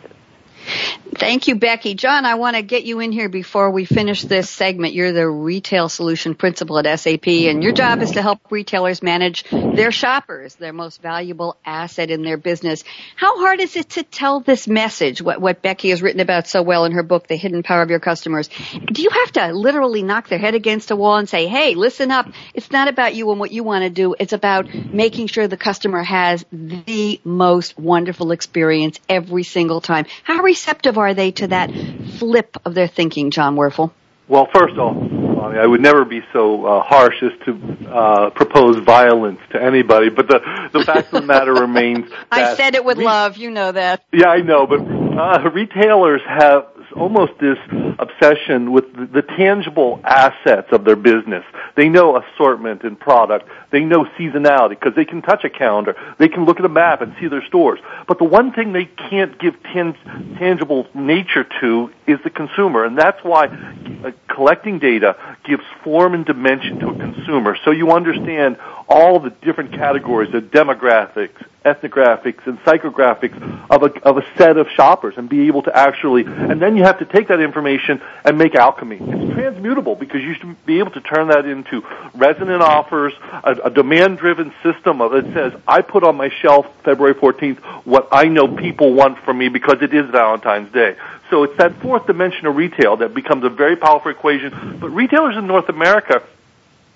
[1.13, 1.93] Thank you, Becky.
[1.93, 4.93] John, I want to get you in here before we finish this segment.
[4.93, 9.43] You're the retail solution principal at SAP and your job is to help retailers manage
[9.51, 12.83] their shoppers, their most valuable asset in their business.
[13.15, 16.63] How hard is it to tell this message, what, what Becky has written about so
[16.63, 18.49] well in her book, The Hidden Power of Your Customers?
[18.91, 22.09] Do you have to literally knock their head against a wall and say, hey, listen
[22.09, 22.29] up.
[22.53, 24.15] It's not about you and what you want to do.
[24.17, 30.05] It's about making sure the customer has the most wonderful experience every single time.
[30.23, 31.71] How receptive are they to that
[32.19, 33.91] flip of their thinking, Jon Wurfl?
[34.27, 34.95] Well, first off,
[35.41, 40.27] I would never be so uh, harsh as to uh, propose violence to anybody, but
[40.27, 40.39] the
[40.71, 42.09] the fact of the matter remains.
[42.31, 43.37] I said it with re- love.
[43.37, 44.05] You know that.
[44.13, 47.57] Yeah, I know, but uh, retailers have almost this
[47.99, 51.43] obsession with the, the tangible assets of their business.
[51.75, 53.47] They know assortment and product.
[53.71, 55.95] They know seasonality because they can touch a calendar.
[56.19, 57.79] They can look at a map and see their stores.
[58.07, 59.95] But the one thing they can't give tan-
[60.37, 66.25] tangible nature to is the consumer, and that's why uh, collecting data gives form and
[66.25, 67.57] dimension to a consumer.
[67.63, 68.57] So you understand
[68.91, 74.67] all the different categories of demographics, ethnographics, and psychographics of a, of a set of
[74.75, 78.37] shoppers and be able to actually, and then you have to take that information and
[78.37, 78.97] make alchemy.
[78.99, 83.69] It's transmutable because you should be able to turn that into resonant offers, a, a
[83.69, 88.93] demand-driven system that says, I put on my shelf February 14th what I know people
[88.93, 90.97] want from me because it is Valentine's Day.
[91.29, 94.79] So it's that fourth dimension of retail that becomes a very powerful equation.
[94.81, 96.21] But retailers in North America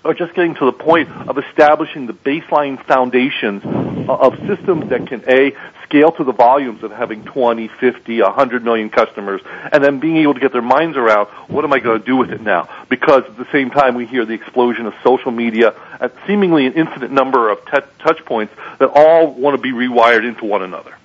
[0.05, 3.63] are just getting to the point of establishing the baseline foundations
[4.07, 5.51] of systems that can a
[5.83, 9.41] scale to the volumes of having 20, 50, 100 million customers,
[9.71, 12.17] and then being able to get their minds around what am I going to do
[12.17, 12.69] with it now?
[12.87, 16.73] Because at the same time, we hear the explosion of social media at seemingly an
[16.73, 20.95] infinite number of t- touch points that all want to be rewired into one another.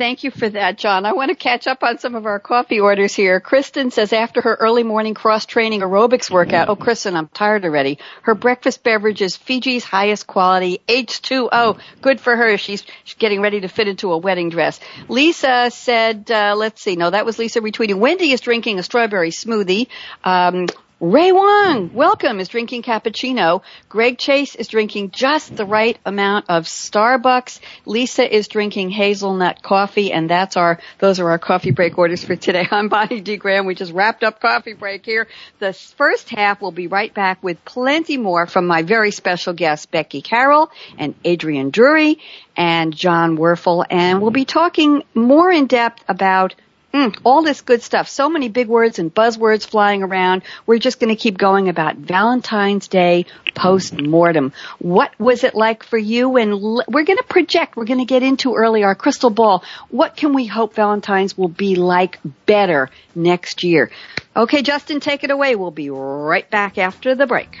[0.00, 1.04] Thank you for that, John.
[1.04, 3.38] I want to catch up on some of our coffee orders here.
[3.38, 7.98] Kristen says after her early morning cross training aerobics workout, oh, Kristen, I'm tired already.
[8.22, 11.78] Her breakfast beverage is Fiji's highest quality H2O.
[12.00, 12.56] Good for her.
[12.56, 14.80] She's, she's getting ready to fit into a wedding dress.
[15.08, 16.96] Lisa said, uh, let's see.
[16.96, 17.98] No, that was Lisa retweeting.
[17.98, 19.88] Wendy is drinking a strawberry smoothie.
[20.24, 20.66] Um,
[21.02, 23.62] Ray Wong, welcome, is drinking cappuccino.
[23.88, 27.58] Greg Chase is drinking just the right amount of Starbucks.
[27.86, 32.36] Lisa is drinking hazelnut coffee, and that's our, those are our coffee break orders for
[32.36, 32.68] today.
[32.70, 33.38] I'm Bonnie D.
[33.38, 33.64] Graham.
[33.64, 35.26] We just wrapped up coffee break here.
[35.58, 39.86] The first half will be right back with plenty more from my very special guests,
[39.86, 42.18] Becky Carroll and Adrian Drury
[42.58, 46.54] and Jon Wurfl, and we'll be talking more in depth about
[46.92, 48.08] Mm, all this good stuff.
[48.08, 50.42] So many big words and buzzwords flying around.
[50.66, 54.52] We're just going to keep going about Valentine's Day post-mortem.
[54.80, 56.36] What was it like for you?
[56.36, 59.62] And l- we're going to project, we're going to get into early our crystal ball.
[59.90, 63.92] What can we hope Valentine's will be like better next year?
[64.34, 65.54] Okay, Justin, take it away.
[65.54, 67.60] We'll be right back after the break.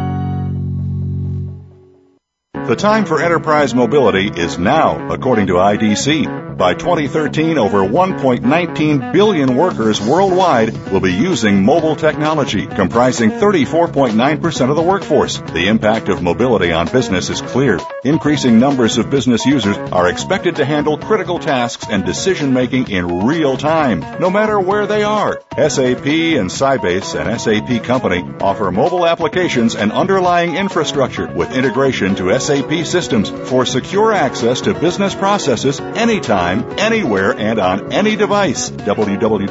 [2.67, 6.57] The time for enterprise mobility is now, according to IDC.
[6.57, 14.75] By 2013, over 1.19 billion workers worldwide will be using mobile technology, comprising 34.9% of
[14.75, 15.39] the workforce.
[15.39, 17.79] The impact of mobility on business is clear.
[18.03, 23.25] Increasing numbers of business users are expected to handle critical tasks and decision making in
[23.25, 25.41] real time, no matter where they are.
[25.57, 32.39] SAP and Sybase, an SAP company, offer mobile applications and underlying infrastructure with integration to
[32.39, 32.50] SAP
[32.83, 38.69] systems for secure access to business processes anytime, anywhere, and on any device.
[38.71, 39.41] www.sap.com.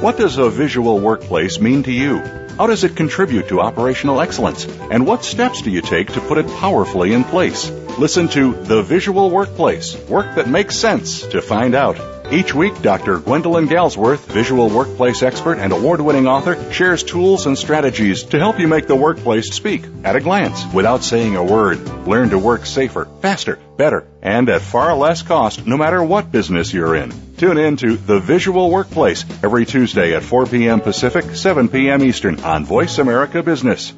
[0.00, 2.18] What does a visual workplace mean to you?
[2.58, 4.64] How does it contribute to operational excellence?
[4.64, 7.70] And what steps do you take to put it powerfully in place?
[7.98, 12.17] Listen to The Visual Workplace, work that makes sense to find out.
[12.30, 13.20] Each week, Dr.
[13.20, 18.60] Gwendolyn Galsworth, visual workplace expert and award winning author, shares tools and strategies to help
[18.60, 22.06] you make the workplace speak at a glance without saying a word.
[22.06, 26.70] Learn to work safer, faster, better, and at far less cost no matter what business
[26.70, 27.14] you're in.
[27.38, 30.82] Tune in to The Visual Workplace every Tuesday at 4 p.m.
[30.82, 32.04] Pacific, 7 p.m.
[32.04, 33.94] Eastern on Voice America Business.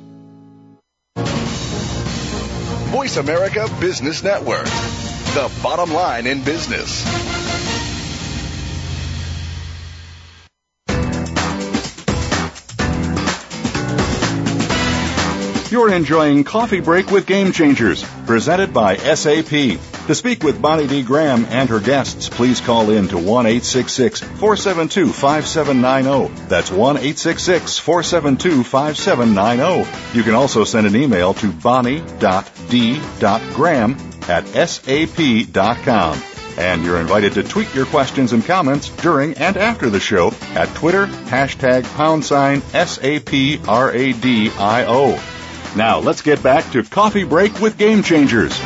[2.92, 7.49] Voice America Business Network, the bottom line in business.
[15.70, 19.78] You're enjoying Coffee Break with Game Changers, presented by SAP.
[20.08, 21.04] To speak with Bonnie D.
[21.04, 26.48] Graham and her guests, please call in to 1 472 5790.
[26.48, 30.18] That's 1 472 5790.
[30.18, 32.10] You can also send an email to bonnie.d.graham
[34.28, 36.22] at sap.com.
[36.58, 40.74] And you're invited to tweet your questions and comments during and after the show at
[40.74, 43.20] Twitter, hashtag pound sign SAPRADIO.
[45.76, 48.58] Now let's get back to Coffee Break with Game Changers.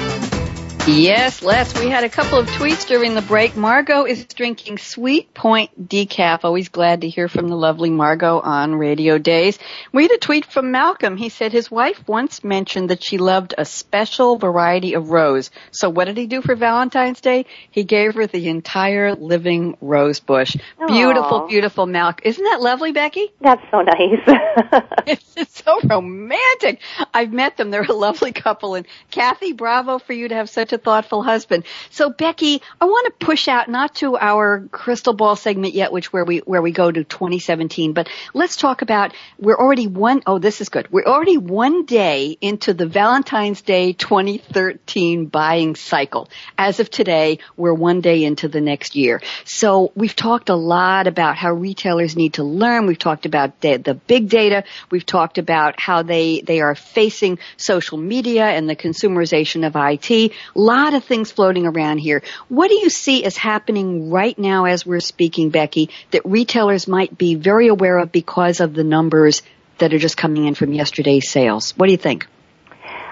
[0.87, 3.57] Yes, Les, we had a couple of tweets during the break.
[3.57, 6.41] Margot is drinking Sweet Point decaf.
[6.45, 9.59] Always glad to hear from the lovely Margot on radio days.
[9.95, 11.17] We had a tweet from Malcolm.
[11.17, 15.51] He said his wife once mentioned that she loved a special variety of rose.
[15.71, 17.47] So what did he do for Valentine's Day?
[17.71, 20.55] He gave her the entire living rose bush.
[20.79, 20.89] Aww.
[20.89, 22.25] Beautiful, beautiful Malcolm.
[22.27, 23.33] Isn't that lovely, Becky?
[23.41, 24.21] That's so nice.
[25.07, 26.83] it's, it's so romantic.
[27.15, 27.71] I've met them.
[27.71, 28.75] They're a lovely couple.
[28.75, 31.65] And Kathy, bravo for you to have such a thoughtful husband.
[31.91, 36.13] So Becky, I want to push out not to our crystal ball segment yet, which
[36.13, 40.39] where we where we go to 2017, but let's talk about we're already one oh
[40.39, 40.91] this is good.
[40.91, 46.29] We're already one day into the Valentine's Day 2013 buying cycle.
[46.59, 49.23] As of today, we're one day into the next year.
[49.45, 52.87] So we've talked a lot about how retailers need to learn.
[52.87, 54.65] We've talked about the, the big data.
[54.91, 60.33] We've talked about how they they are facing social media and the consumerization of IT
[60.65, 62.23] lot of things floating around here.
[62.49, 67.17] What do you see as happening right now as we're speaking, Becky, that retailers might
[67.17, 69.43] be very aware of because of the numbers
[69.79, 71.73] that are just coming in from yesterday's sales?
[71.77, 72.27] What do you think?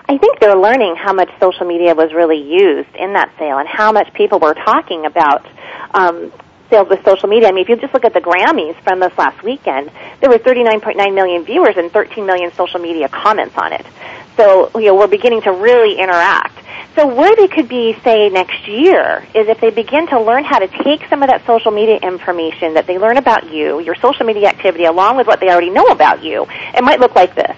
[0.09, 3.69] I think they're learning how much social media was really used in that sale and
[3.69, 5.47] how much people were talking about
[5.95, 6.33] um,
[6.69, 7.49] sales with social media.
[7.49, 10.39] I mean, if you just look at the Grammys from this last weekend, there were
[10.39, 13.87] 39.9 million viewers and 13 million social media comments on it.
[14.37, 16.62] So, you know, we're beginning to really interact.
[16.95, 20.59] So where they could be, say, next year is if they begin to learn how
[20.59, 24.27] to take some of that social media information that they learn about you, your social
[24.27, 26.47] media activity, along with what they already know about you.
[26.75, 27.57] It might look like this.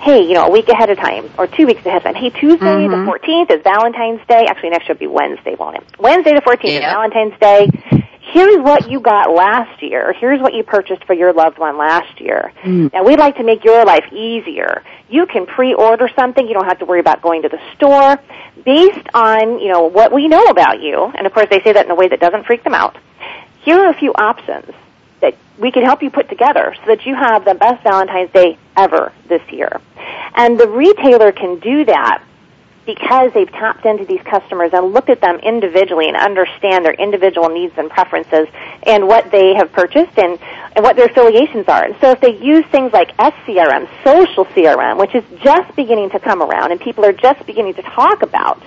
[0.00, 2.14] Hey, you know, a week ahead of time, or two weeks ahead of time.
[2.14, 3.04] Hey, Tuesday mm-hmm.
[3.04, 4.46] the 14th is Valentine's Day.
[4.48, 5.84] Actually, next year will be Wednesday, won't it?
[5.98, 6.78] Wednesday the 14th yeah.
[6.78, 8.00] is Valentine's Day
[8.32, 10.14] here's what you got last year.
[10.18, 12.52] Here's what you purchased for your loved one last year.
[12.62, 12.92] Mm.
[12.92, 14.82] Now we'd like to make your life easier.
[15.10, 16.46] You can pre-order something.
[16.46, 18.18] You don't have to worry about going to the store
[18.64, 21.04] based on, you know, what we know about you.
[21.04, 22.96] And of course they say that in a way that doesn't freak them out.
[23.62, 24.72] Here are a few options
[25.20, 28.56] that we can help you put together so that you have the best Valentine's Day
[28.76, 29.80] ever this year.
[30.34, 32.22] And the retailer can do that
[32.86, 37.48] because they've tapped into these customers and looked at them individually and understand their individual
[37.48, 38.48] needs and preferences
[38.84, 40.38] and what they have purchased and,
[40.74, 41.84] and what their affiliations are.
[41.84, 46.20] And so if they use things like SCRM, social CRM, which is just beginning to
[46.20, 48.62] come around and people are just beginning to talk about,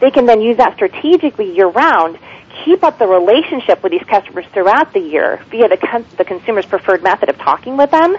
[0.00, 2.18] they can then use that strategically year round
[2.64, 6.66] keep up the relationship with these customers throughout the year via the, con- the consumer's
[6.66, 8.16] preferred method of talking with them.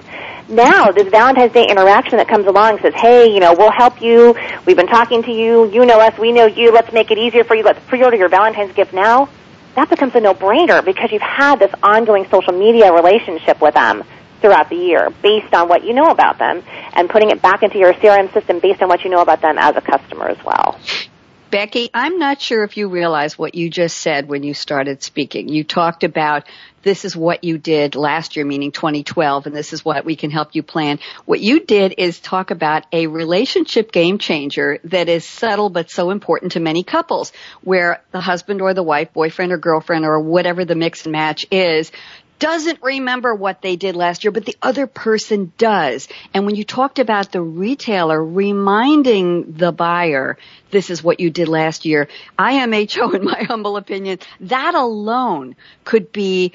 [0.49, 4.35] Now, this Valentine's Day interaction that comes along says, hey, you know, we'll help you.
[4.65, 5.69] We've been talking to you.
[5.71, 6.17] You know us.
[6.17, 6.71] We know you.
[6.71, 7.63] Let's make it easier for you.
[7.63, 9.29] Let's pre-order your Valentine's gift now.
[9.75, 14.03] That becomes a no-brainer because you've had this ongoing social media relationship with them
[14.41, 16.63] throughout the year based on what you know about them
[16.93, 19.57] and putting it back into your CRM system based on what you know about them
[19.57, 20.77] as a customer as well.
[21.52, 25.49] Becky, I'm not sure if you realize what you just said when you started speaking.
[25.49, 26.47] You talked about
[26.82, 30.32] this is what you did last year, meaning 2012, and this is what we can
[30.32, 30.99] help you plan.
[31.26, 36.10] What you did is talk about a relationship game changer that is subtle but so
[36.10, 37.34] important to many couples,
[37.66, 41.45] where the husband or the wife, boyfriend or girlfriend or whatever the mix and match
[41.52, 41.91] is,
[42.41, 46.07] doesn't remember what they did last year, but the other person does.
[46.33, 50.39] And when you talked about the retailer reminding the buyer,
[50.71, 52.07] this is what you did last year,
[52.39, 56.53] IMHO, in my humble opinion, that alone could be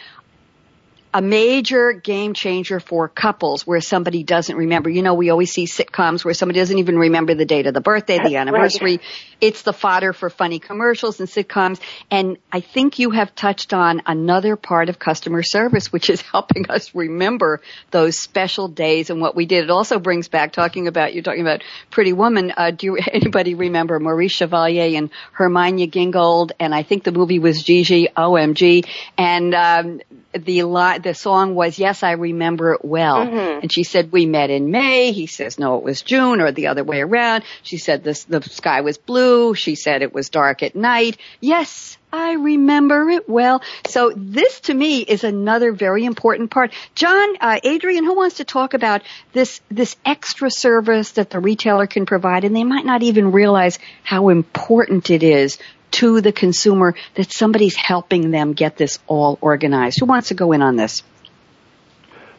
[1.17, 4.91] a major game changer for couples where somebody doesn't remember.
[4.91, 7.81] You know, we always see sitcoms where somebody doesn't even remember the date of the
[7.81, 8.99] birthday, the anniversary.
[8.99, 9.07] Right.
[9.41, 11.81] It's the fodder for funny commercials and sitcoms.
[12.11, 16.71] And I think you have touched on another part of customer service, which is helping
[16.71, 17.62] us remember
[17.93, 19.64] those special days and what we did.
[19.64, 22.53] It also brings back talking about, you're talking about Pretty Woman.
[22.55, 26.53] Uh, do you, anybody remember Maurice Chevalier and Hermione Gingold?
[26.61, 28.87] And I think the movie was Gigi, OMG.
[29.17, 30.01] And, um,
[30.45, 33.26] the li- the song was Yes, I Remember It Well.
[33.26, 33.61] Mm-hmm.
[33.62, 35.12] And she said, we met in May.
[35.12, 37.45] He says, no, it was June or the other way around.
[37.62, 39.55] She said this, the sky was blue.
[39.55, 41.18] She said it was dark at night.
[41.41, 43.62] Yes, I remember it well.
[43.89, 46.72] So this to me is another very important part.
[46.95, 51.87] John, uh, Adrian, who wants to talk about this, this extra service that the retailer
[51.87, 55.59] can provide and they might not even realize how important it is
[55.93, 60.01] to the consumer that somebody's helping them get this all organized.
[60.01, 61.03] Who wants to go in on this?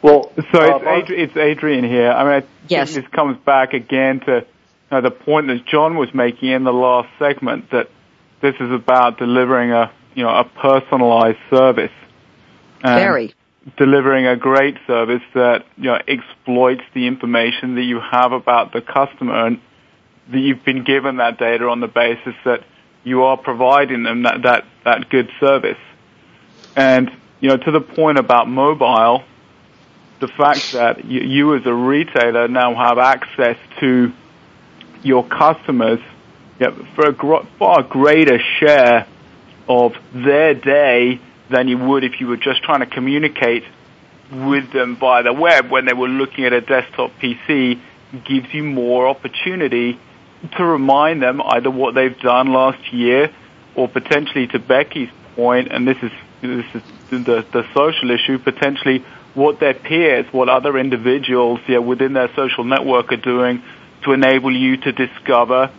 [0.02, 2.12] Well, so uh, it's, Adrian, it's, Adrian here.
[2.12, 2.94] I mean, I yes.
[2.94, 4.46] this comes back again to
[4.92, 7.90] uh, the point that John was making in the last segment that
[8.42, 11.92] this is about delivering a you know a personalized service.
[12.82, 13.34] Very.
[13.76, 18.82] Delivering a great service that you know exploits the information that you have about the
[18.82, 19.60] customer and
[20.30, 22.64] that you've been given that data on the basis that
[23.04, 25.78] you are providing them that, that, that good service.
[26.76, 29.24] And, you know, to the point about mobile,
[30.20, 34.12] the fact that you, you as a retailer now have access to
[35.04, 36.00] your customers
[36.60, 39.08] yeah, for a gr- far greater share
[39.70, 43.64] of their day than you would if you were just trying to communicate
[44.32, 47.80] with them via the web when they were looking at a desktop PC
[48.26, 50.00] gives you more opportunity
[50.58, 53.32] to remind them either what they've done last year
[53.76, 56.12] or potentially to Becky's point, and this is
[56.42, 62.14] this is the, the social issue, potentially what their peers, what other individuals yeah, within
[62.14, 63.64] their social network are doing
[64.04, 65.72] to enable you to discover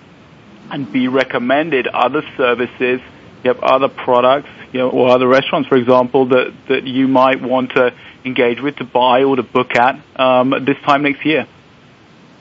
[0.71, 3.01] and be recommended other services,
[3.45, 7.95] other products, you know, or other restaurants, for example, that, that you might want to
[8.25, 11.47] engage with, to buy or to book at um, this time next year.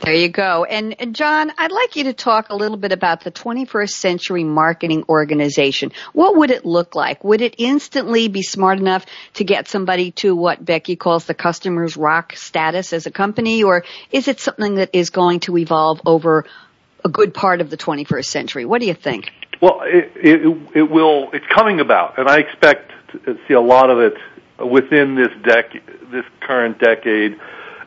[0.02, 0.64] There you go.
[0.64, 5.04] And, John, I'd like you to talk a little bit about the 21st century marketing
[5.10, 5.92] organization.
[6.14, 7.24] What would it look like?
[7.24, 11.98] Would it instantly be smart enough to get somebody to what Becky calls the Customers
[11.98, 16.46] Rock status as a company, or is it something that is going to evolve over
[17.04, 18.66] a good part of the 21st century?
[18.66, 19.32] What do you think?
[19.62, 21.32] Well, it, it, it will.
[21.34, 22.92] It's coming about, and I expect
[23.26, 24.14] to see a lot of it
[24.64, 27.38] within this dec- this current decade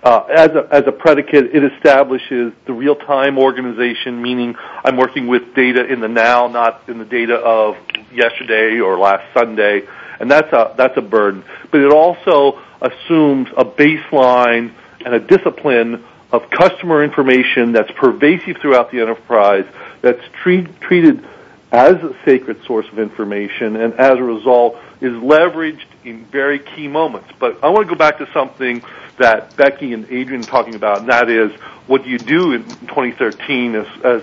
[0.03, 5.55] Uh, as, a, as a predicate, it establishes the real-time organization, meaning I'm working with
[5.55, 7.77] data in the now, not in the data of
[8.11, 9.87] yesterday or last Sunday,
[10.19, 11.45] and that's a that's a burden.
[11.71, 14.73] But it also assumes a baseline
[15.05, 19.67] and a discipline of customer information that's pervasive throughout the enterprise,
[20.01, 21.27] that's treat, treated
[21.73, 26.89] as a sacred source of information, and as a result is leveraged in very key
[26.89, 27.29] moments.
[27.39, 28.83] But I want to go back to something
[29.21, 31.53] that Becky and Adrian are talking about, and that is
[31.87, 34.23] what do you do in 2013 as, as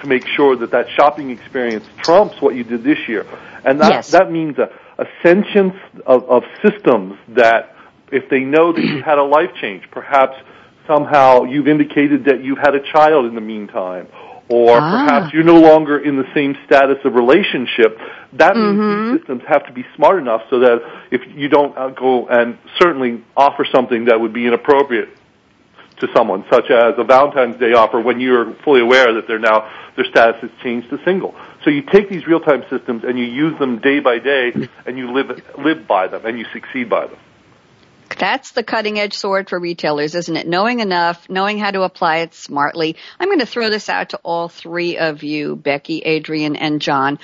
[0.00, 3.26] to make sure that that shopping experience trumps what you did this year,
[3.64, 4.10] and that yes.
[4.12, 5.76] that means a, a sentience
[6.06, 7.74] of, of systems that
[8.12, 10.36] if they know that you've had a life change, perhaps
[10.86, 14.06] somehow you've indicated that you've had a child in the meantime,
[14.48, 15.06] or ah.
[15.06, 17.98] perhaps you're no longer in the same status of relationship.
[18.34, 19.12] That means mm-hmm.
[19.12, 20.80] these systems have to be smart enough so that
[21.10, 25.08] if you don't uh, go and certainly offer something that would be inappropriate
[26.00, 29.70] to someone, such as a Valentine's Day offer when you're fully aware that they're now
[29.96, 31.34] their status has changed to single.
[31.62, 34.52] So you take these real-time systems and you use them day by day,
[34.86, 37.18] and you live live by them and you succeed by them.
[38.18, 40.46] That's the cutting edge sword for retailers, isn't it?
[40.46, 42.96] Knowing enough, knowing how to apply it smartly.
[43.18, 47.18] I'm going to throw this out to all three of you, Becky, Adrian, and John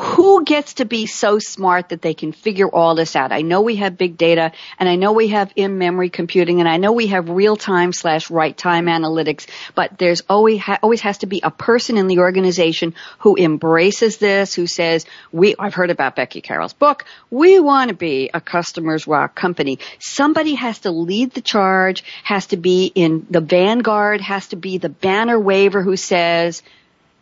[0.00, 3.32] who gets to be so smart that they can figure all this out?
[3.32, 6.76] I know we have big data and I know we have in-memory computing and I
[6.76, 11.40] know we have real-time slash right-time analytics, but there's always, ha- always has to be
[11.42, 16.42] a person in the organization who embraces this, who says, we, I've heard about Becky
[16.42, 17.04] Carroll's book.
[17.28, 19.80] We want to be a Customers Rock company.
[19.98, 24.78] Somebody has to lead the charge, has to be in the vanguard, has to be
[24.78, 26.62] the banner waver who says,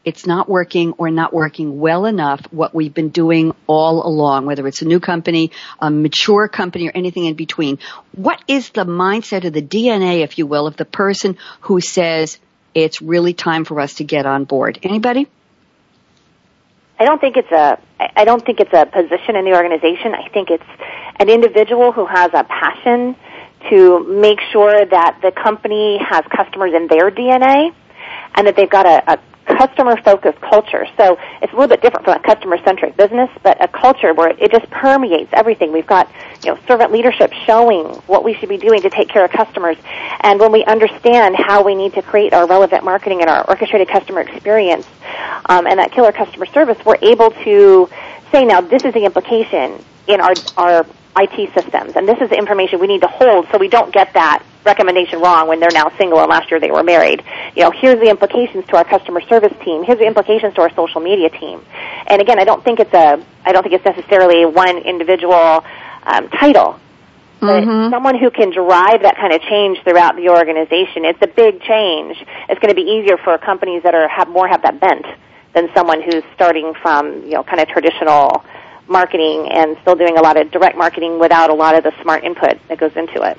[0.07, 4.65] it's not working or not working well enough what we've been doing all along, whether
[4.69, 5.51] it's a new company,
[5.81, 7.81] a mature company, or anything in between.
[8.13, 12.39] What is the mindset or the DNA, if you will, of the person who says
[12.73, 14.79] it's really time for us to get on board?
[14.85, 15.27] Anybody?
[17.01, 17.79] I don't think it's a
[18.17, 20.15] I don't think it's a position in the organization.
[20.15, 20.65] I think it's
[21.19, 23.17] an individual who has a passion
[23.71, 27.75] to make sure that the company has customers in their DNA
[28.37, 30.87] and that they've got a, a customer focused culture.
[30.97, 34.31] So it's a little bit different from a customer centric business, but a culture where
[34.31, 35.73] it just permeates everything.
[35.73, 36.11] We've got,
[36.43, 39.77] you know, servant leadership showing what we should be doing to take care of customers.
[40.21, 43.89] And when we understand how we need to create our relevant marketing and our orchestrated
[43.89, 44.87] customer experience,
[45.49, 47.89] um, and that killer customer service, we're able to
[48.33, 50.87] say now this is the implication in our, our
[51.17, 54.12] IT systems, and this is the information we need to hold so we don't get
[54.14, 57.23] that recommendation wrong when they're now single and last year they were married.
[57.55, 59.85] You know, here's the implications to our customer service team.
[59.85, 61.64] Here's the implications to our social media team.
[62.07, 65.64] And again, I don't think it's a, I don't think it's necessarily one individual
[66.03, 66.79] um, title.
[67.41, 67.93] But mm-hmm.
[67.93, 72.17] someone who can drive that kind of change throughout the organization, it's a big change.
[72.49, 75.05] It's going to be easier for companies that are have more have that bent
[75.55, 78.43] than someone who's starting from you know kind of traditional
[78.89, 82.24] marketing and still doing a lot of direct marketing without a lot of the smart
[82.24, 83.39] input that goes into it.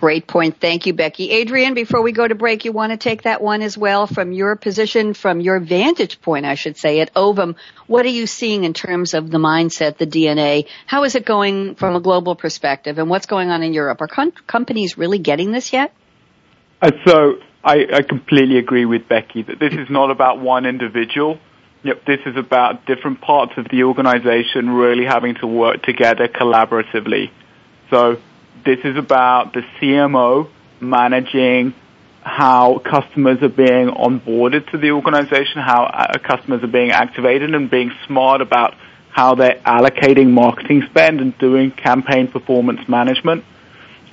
[0.00, 0.60] Great point.
[0.60, 1.30] Thank you, Becky.
[1.30, 4.30] Adrian, before we go to break, you want to take that one as well from
[4.30, 7.56] your position, from your vantage point, I should say, at Ovum.
[7.88, 10.68] What are you seeing in terms of the mindset, the DNA?
[10.86, 14.00] How is it going from a global perspective and what's going on in Europe?
[14.00, 15.92] Are com- companies really getting this yet?
[16.80, 21.40] Uh, so I, I completely agree with Becky that this is not about one individual.
[21.84, 27.30] Yep, this is about different parts of the organization really having to work together collaboratively.
[27.90, 28.20] So
[28.64, 30.48] this is about the CMO
[30.80, 31.74] managing
[32.22, 37.70] how customers are being onboarded to the organization, how uh, customers are being activated and
[37.70, 38.74] being smart about
[39.10, 43.44] how they're allocating marketing spend and doing campaign performance management.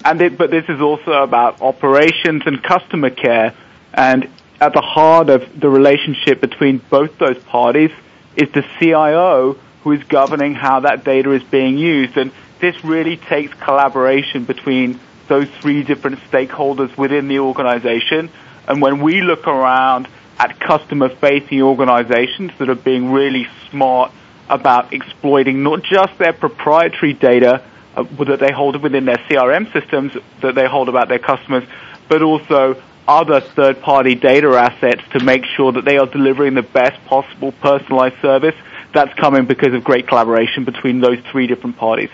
[0.03, 3.55] And it, but this is also about operations and customer care.
[3.93, 4.29] And
[4.59, 7.91] at the heart of the relationship between both those parties
[8.35, 12.17] is the CIO who is governing how that data is being used.
[12.17, 18.29] And this really takes collaboration between those three different stakeholders within the organization.
[18.67, 20.07] And when we look around
[20.39, 24.11] at customer facing organizations that are being really smart
[24.49, 27.63] about exploiting not just their proprietary data
[27.95, 31.63] uh, that they hold within their CRM systems that they hold about their customers,
[32.09, 36.63] but also other third party data assets to make sure that they are delivering the
[36.63, 38.55] best possible personalized service.
[38.93, 42.09] That's coming because of great collaboration between those three different parties.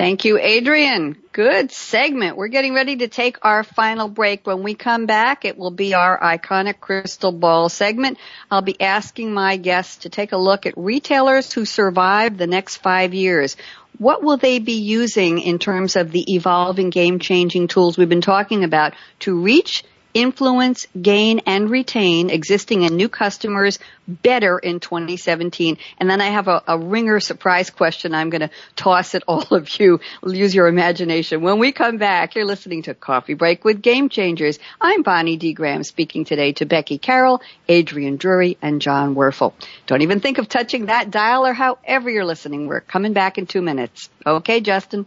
[0.00, 1.16] Thank you, Adrian.
[1.32, 2.36] Good segment.
[2.36, 4.46] We're getting ready to take our final break.
[4.46, 8.16] When we come back, it will be our iconic crystal ball segment.
[8.50, 12.78] I'll be asking my guests to take a look at retailers who survive the next
[12.78, 13.56] five years.
[14.00, 18.22] What will they be using in terms of the evolving game changing tools we've been
[18.22, 19.84] talking about to reach
[20.14, 25.78] influence, gain, and retain existing and new customers better in 2017?
[25.98, 29.46] And then I have a, a ringer surprise question I'm going to toss at all
[29.50, 30.00] of you.
[30.24, 31.42] Use your imagination.
[31.42, 34.58] When we come back, you're listening to Coffee Break with Game Changers.
[34.80, 35.52] I'm Bonnie D.
[35.52, 39.52] Graham speaking today to Becky Carroll, Adrian Drury, and Jon Wurfl.
[39.86, 42.66] Don't even think of touching that dial or however you're listening.
[42.66, 44.08] We're coming back in two minutes.
[44.26, 45.06] Okay, Justin?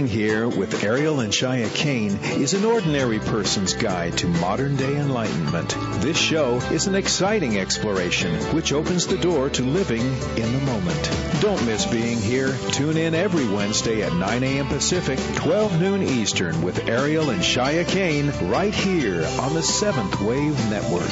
[0.00, 4.96] Being Here with Ariel and Shya Kane is an ordinary person's guide to modern day
[4.96, 5.76] enlightenment.
[6.00, 11.42] This show is an exciting exploration which opens the door to living in the moment.
[11.42, 12.56] Don't miss Being Here.
[12.70, 14.68] Tune in every Wednesday at 9 a.m.
[14.68, 20.58] Pacific, 12 noon Eastern with Ariel and Shya Kane right here on the Seventh Wave
[20.70, 21.10] Network.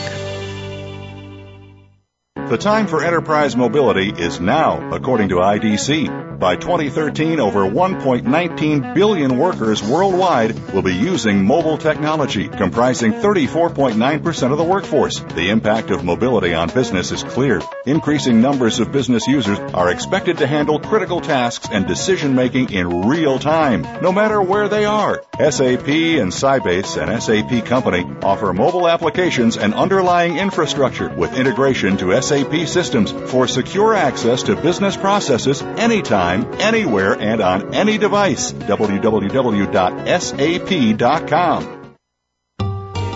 [2.49, 6.28] The time for enterprise mobility is now, according to IDC.
[6.39, 14.57] By 2013, over 1.19 billion workers worldwide will be using mobile technology, comprising 34.9% of
[14.57, 15.19] the workforce.
[15.19, 17.61] The impact of mobility on business is clear.
[17.87, 23.09] Increasing numbers of business users are expected to handle critical tasks and decision making in
[23.09, 25.25] real time, no matter where they are.
[25.41, 32.23] SAP and Sybase, an SAP company, offer mobile applications and underlying infrastructure with integration to
[32.23, 36.28] SAP systems for secure access to business processes anytime,
[36.61, 38.53] anywhere, and on any device.
[38.53, 39.29] www.sap.com.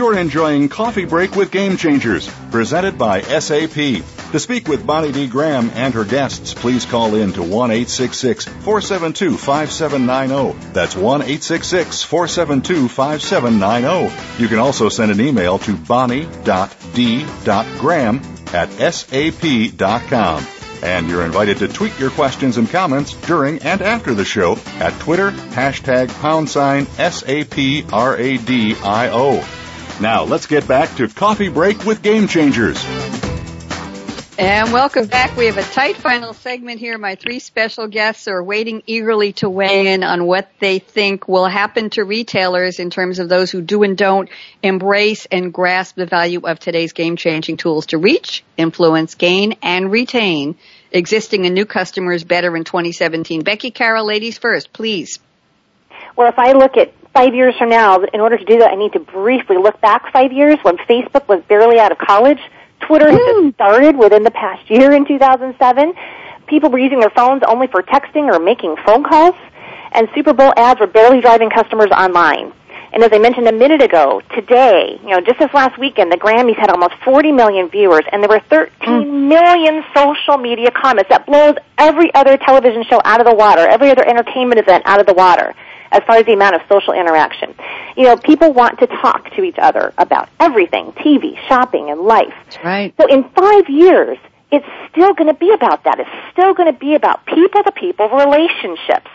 [0.00, 3.74] You're enjoying Coffee Break with Game Changers, presented by SAP.
[4.32, 5.26] To speak with Bonnie D.
[5.26, 10.72] Graham and her guests, please call in to 1 472 5790.
[10.72, 14.42] That's 1 472 5790.
[14.42, 16.32] You can also send an email to bonnie.d.graham
[18.54, 20.46] at sap.com.
[20.82, 24.98] And you're invited to tweet your questions and comments during and after the show at
[25.00, 27.20] Twitter, hashtag pound sign SAPRADIO.
[30.00, 32.82] Now let's get back to Coffee Break with Game Changers.
[34.38, 35.36] And welcome back.
[35.36, 36.96] We have a tight final segment here.
[36.96, 41.44] My three special guests are waiting eagerly to weigh in on what they think will
[41.44, 44.30] happen to retailers in terms of those who do and don't
[44.62, 49.92] embrace and grasp the value of today's game changing tools to reach, influence, gain, and
[49.92, 50.56] retain
[50.90, 53.42] existing and new customers better in 2017.
[53.42, 55.18] Becky Carroll, ladies first, please.
[56.16, 58.76] Well, if I look at five years from now, in order to do that, I
[58.76, 62.40] need to briefly look back five years when Facebook was barely out of college
[62.80, 65.94] Twitter has started within the past year in 2007.
[66.46, 69.36] People were using their phones only for texting or making phone calls,
[69.92, 72.52] and Super Bowl ads were barely driving customers online.
[72.92, 76.16] And as I mentioned a minute ago, today, you know, just this last weekend, the
[76.16, 79.28] Grammys had almost 40 million viewers, and there were 13 mm.
[79.28, 81.08] million social media comments.
[81.10, 84.98] That blows every other television show out of the water, every other entertainment event out
[84.98, 85.54] of the water
[85.92, 87.54] as far as the amount of social interaction.
[87.96, 92.34] You know, people want to talk to each other about everything, TV, shopping, and life.
[92.64, 92.94] Right.
[93.00, 94.18] So in five years,
[94.52, 96.00] it's still going to be about that.
[96.00, 99.10] It's still going to be about people to people relationships.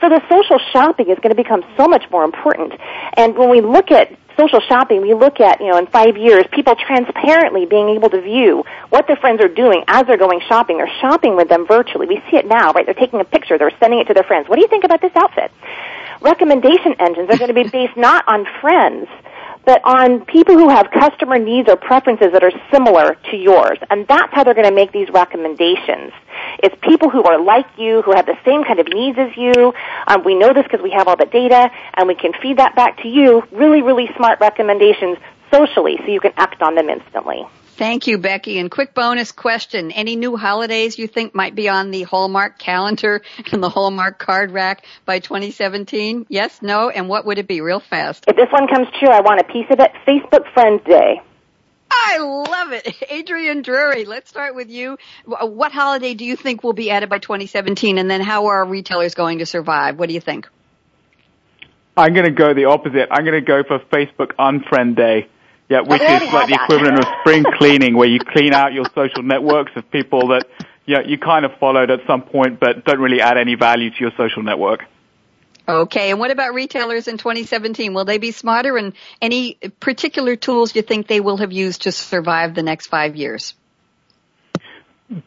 [0.00, 2.74] So the social shopping is going to become so much more important.
[3.14, 6.44] And when we look at social shopping, we look at, you know, in five years,
[6.52, 10.78] people transparently being able to view what their friends are doing as they're going shopping.
[10.78, 12.06] They're shopping with them virtually.
[12.06, 12.86] We see it now, right?
[12.86, 13.58] They're taking a picture.
[13.58, 14.48] They're sending it to their friends.
[14.48, 15.50] What do you think about this outfit?
[16.20, 19.08] Recommendation engines are going to be based not on friends,
[19.64, 23.78] but on people who have customer needs or preferences that are similar to yours.
[23.90, 26.12] And that's how they're going to make these recommendations.
[26.62, 29.74] It's people who are like you, who have the same kind of needs as you.
[30.06, 32.74] Um, we know this because we have all the data, and we can feed that
[32.76, 33.42] back to you.
[33.52, 35.18] Really, really smart recommendations
[35.52, 37.44] socially, so you can act on them instantly.
[37.78, 38.58] Thank you, Becky.
[38.58, 39.92] And quick bonus question.
[39.92, 43.22] Any new holidays you think might be on the Hallmark calendar
[43.52, 46.26] and the Hallmark card rack by 2017?
[46.28, 48.24] Yes, no, and what would it be real fast?
[48.26, 49.92] If this one comes true, I want a piece of it.
[50.04, 51.22] Facebook Friends Day.
[51.88, 52.96] I love it.
[53.10, 54.98] Adrian Drury, let's start with you.
[55.24, 59.14] What holiday do you think will be added by 2017 and then how are retailers
[59.14, 60.00] going to survive?
[60.00, 60.48] What do you think?
[61.96, 63.08] I'm going to go the opposite.
[63.12, 65.28] I'm going to go for Facebook Unfriend Day.
[65.68, 69.22] Yeah, which is like the equivalent of spring cleaning, where you clean out your social
[69.22, 70.46] networks of people that
[70.86, 73.90] you, know, you kind of followed at some point, but don't really add any value
[73.90, 74.84] to your social network.
[75.68, 77.92] Okay, and what about retailers in 2017?
[77.92, 81.92] Will they be smarter and any particular tools you think they will have used to
[81.92, 83.54] survive the next five years?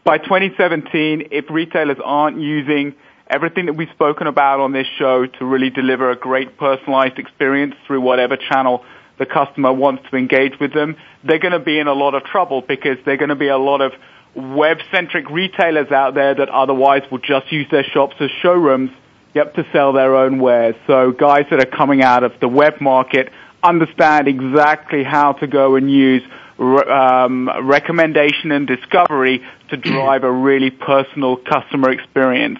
[0.03, 2.95] By 2017, if retailers aren't using
[3.29, 7.75] everything that we've spoken about on this show to really deliver a great personalized experience
[7.85, 8.83] through whatever channel
[9.21, 12.23] the customer wants to engage with them, they're going to be in a lot of
[12.23, 13.91] trouble because they're going to be a lot of
[14.33, 18.89] web-centric retailers out there that otherwise will just use their shops as showrooms,
[19.35, 20.73] yep, to sell their own wares.
[20.87, 25.75] So guys that are coming out of the web market understand exactly how to go
[25.75, 26.23] and use
[26.57, 32.57] um, recommendation and discovery to drive a really personal customer experience.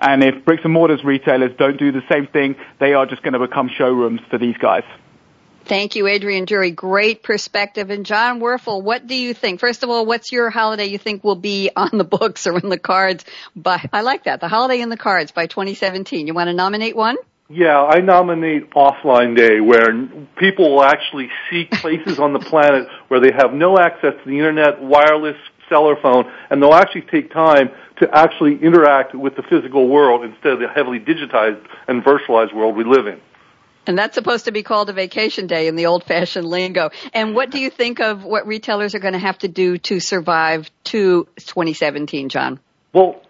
[0.00, 3.34] And if bricks and mortars retailers don't do the same thing, they are just going
[3.34, 4.82] to become showrooms for these guys.
[5.70, 6.72] Thank you, Adrian Drury.
[6.72, 7.90] Great perspective.
[7.90, 9.60] And Jon Wurfl, what do you think?
[9.60, 12.68] First of all, what's your holiday you think will be on the books or in
[12.70, 13.24] the cards
[13.92, 16.26] I like that, the holiday in the cards by 2017.
[16.26, 17.18] You want to nominate one?
[17.48, 19.92] Yeah, I nominate Offline Day, where
[20.40, 24.38] people will actually seek places on the planet where they have no access to the
[24.38, 25.36] internet, wireless,
[25.68, 30.54] cellular phone, and they'll actually take time to actually interact with the physical world instead
[30.54, 33.20] of the heavily digitized and virtualized world we live in.
[33.90, 36.90] And that's supposed to be called a vacation day in the old fashioned lingo.
[37.12, 39.98] And what do you think of what retailers are going to have to do to
[39.98, 42.60] survive to 2017, John?
[42.92, 43.20] Well,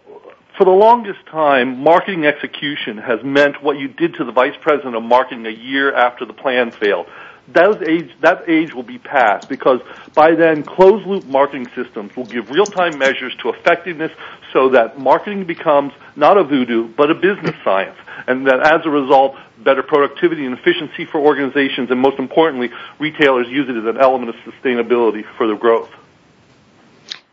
[0.58, 4.96] for the longest time, marketing execution has meant what you did to the vice president
[4.96, 7.06] of marketing a year after the plan failed.
[7.48, 9.80] That age, will be past because
[10.14, 14.12] by then closed loop marketing systems will give real time measures to effectiveness
[14.52, 17.96] so that marketing becomes not a voodoo, but a business science.
[18.26, 23.48] And that as a result, better productivity and efficiency for organizations, and most importantly, retailers
[23.48, 25.90] use it as an element of sustainability for their growth.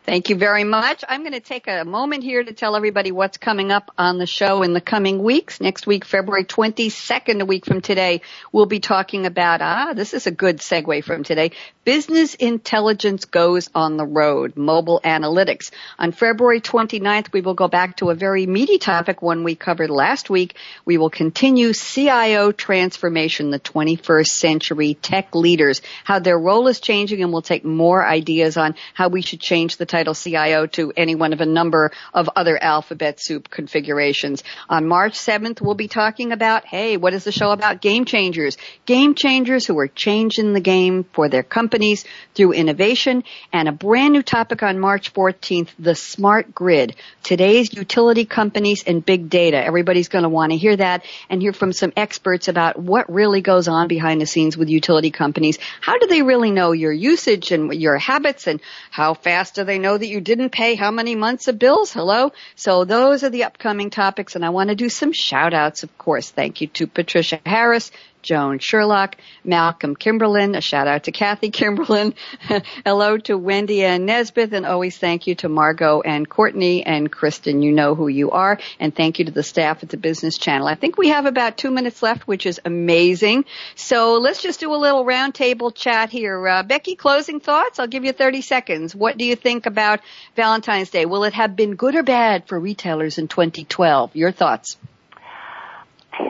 [0.08, 1.04] Thank you very much.
[1.06, 4.24] I'm going to take a moment here to tell everybody what's coming up on the
[4.24, 5.60] show in the coming weeks.
[5.60, 10.26] Next week, February 22nd, a week from today, we'll be talking about, ah, this is
[10.26, 11.50] a good segue from today,
[11.84, 15.72] business intelligence goes on the road, mobile analytics.
[15.98, 19.90] On February 29th, we will go back to a very meaty topic, one we covered
[19.90, 20.56] last week.
[20.86, 27.22] We will continue CIO transformation, the 21st century tech leaders, how their role is changing,
[27.22, 31.16] and we'll take more ideas on how we should change the title CIO to any
[31.16, 34.44] one of a number of other alphabet soup configurations.
[34.68, 37.80] On March 7th, we'll be talking about, hey, what is the show about?
[37.80, 38.56] Game changers.
[38.86, 42.04] Game changers who are changing the game for their companies
[42.36, 43.24] through innovation.
[43.52, 46.94] And a brand new topic on March 14th, the smart grid.
[47.24, 49.56] Today's utility companies and big data.
[49.56, 53.40] Everybody's going to want to hear that and hear from some experts about what really
[53.40, 55.58] goes on behind the scenes with utility companies.
[55.80, 58.60] How do they really know your usage and your habits and
[58.92, 61.92] how fast do they know know that you didn't pay how many months of bills?
[61.92, 62.32] Hello?
[62.56, 65.96] So those are the upcoming topics and I want to do some shout outs, of
[65.96, 66.30] course.
[66.30, 67.90] Thank you to Patricia Harris,
[68.22, 72.14] Joan Sherlock, Malcolm Kimberlin, a shout out to Kathy Kimberlin,
[72.84, 77.62] hello to Wendy and Nesbitt, and always thank you to Margot and Courtney and Kristen.
[77.62, 80.66] You know who you are, and thank you to the staff at the Business Channel.
[80.66, 83.44] I think we have about two minutes left, which is amazing.
[83.74, 86.46] So let's just do a little roundtable chat here.
[86.46, 87.78] Uh, Becky, closing thoughts?
[87.78, 88.94] I'll give you 30 seconds.
[88.94, 90.00] What do you think about
[90.36, 91.06] Valentine's Day?
[91.06, 94.16] Will it have been good or bad for retailers in 2012?
[94.16, 94.76] Your thoughts?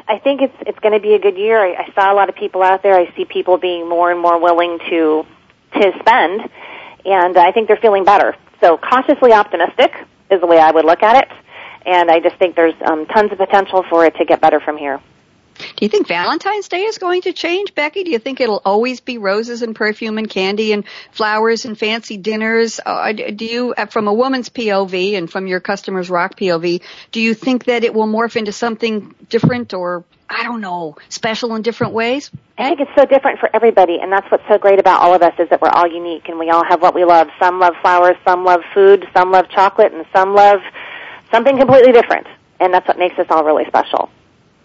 [0.07, 1.59] I think it's it's going to be a good year.
[1.61, 2.95] I, I saw a lot of people out there.
[2.95, 5.27] I see people being more and more willing to
[5.75, 6.51] to spend,
[7.05, 8.35] and I think they're feeling better.
[8.61, 9.93] So cautiously optimistic
[10.31, 11.29] is the way I would look at it,
[11.87, 14.77] and I just think there's um, tons of potential for it to get better from
[14.77, 15.01] here.
[15.79, 18.03] Do you think Valentine's Day is going to change, Becky?
[18.03, 22.17] Do you think it'll always be roses and perfume and candy and flowers and fancy
[22.17, 22.81] dinners?
[22.85, 27.21] Uh, do you, uh, from a woman's POV and from your Customers Rock POV, do
[27.21, 31.63] you think that it will morph into something different or I don't know, special in
[31.63, 32.33] different ways?
[32.59, 35.23] I think it's so different for everybody, and that's what's so great about all of
[35.23, 37.29] us is that we're all unique and we all have what we love.
[37.41, 40.59] Some love flowers, some love food, some love chocolate, and some love
[41.31, 42.27] something completely different.
[42.59, 44.11] And that's what makes us all really special.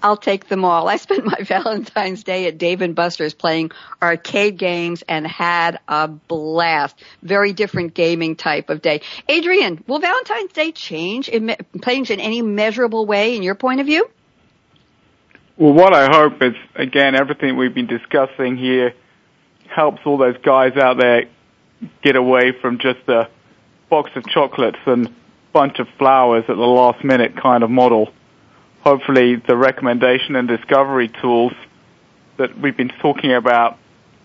[0.03, 0.89] I'll take them all.
[0.89, 6.09] I spent my Valentine's Day at Dave and Buster's playing arcade games and had a
[6.09, 7.01] blast.
[7.21, 9.01] Very different gaming type of day.
[9.29, 13.85] Adrian, will Valentine's Day change in, change in any measurable way in your point of
[13.85, 14.09] view?
[15.55, 18.93] Well, what I hope is, again, everything we've been discussing here
[19.67, 21.25] helps all those guys out there
[22.01, 23.29] get away from just a
[23.89, 25.13] box of chocolates and
[25.53, 28.11] bunch of flowers at the last minute kind of model
[28.83, 31.53] hopefully the recommendation and discovery tools
[32.37, 33.77] that we've been talking about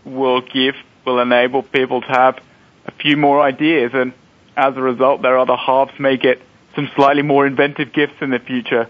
[0.05, 2.39] will give, will enable people to have
[2.87, 4.13] a few more ideas and
[4.57, 6.41] as a result their other halves may get
[6.75, 8.89] some slightly more inventive gifts in the future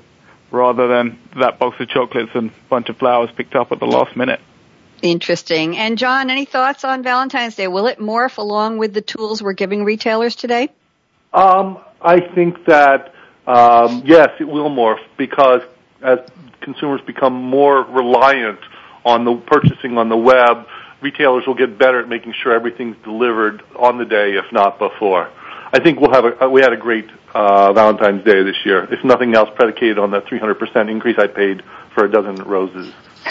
[0.50, 4.16] rather than that box of chocolates and bunch of flowers picked up at the last
[4.16, 4.40] minute.
[5.02, 5.76] Interesting.
[5.76, 7.68] And John, any thoughts on Valentine's Day?
[7.68, 10.70] Will it morph along with the tools we're giving retailers today?
[11.32, 13.14] Um, I think that
[13.48, 15.62] Um, yes, it will morph because
[16.02, 16.18] as
[16.60, 18.60] consumers become more reliant
[19.06, 20.66] on the purchasing on the web,
[21.00, 25.30] retailers will get better at making sure everything's delivered on the day, if not before.
[25.72, 28.86] I think we'll have a we had a great uh, Valentine's Day this year.
[28.92, 31.62] If nothing else, predicated on that 300% increase I paid
[31.94, 32.92] for a dozen roses.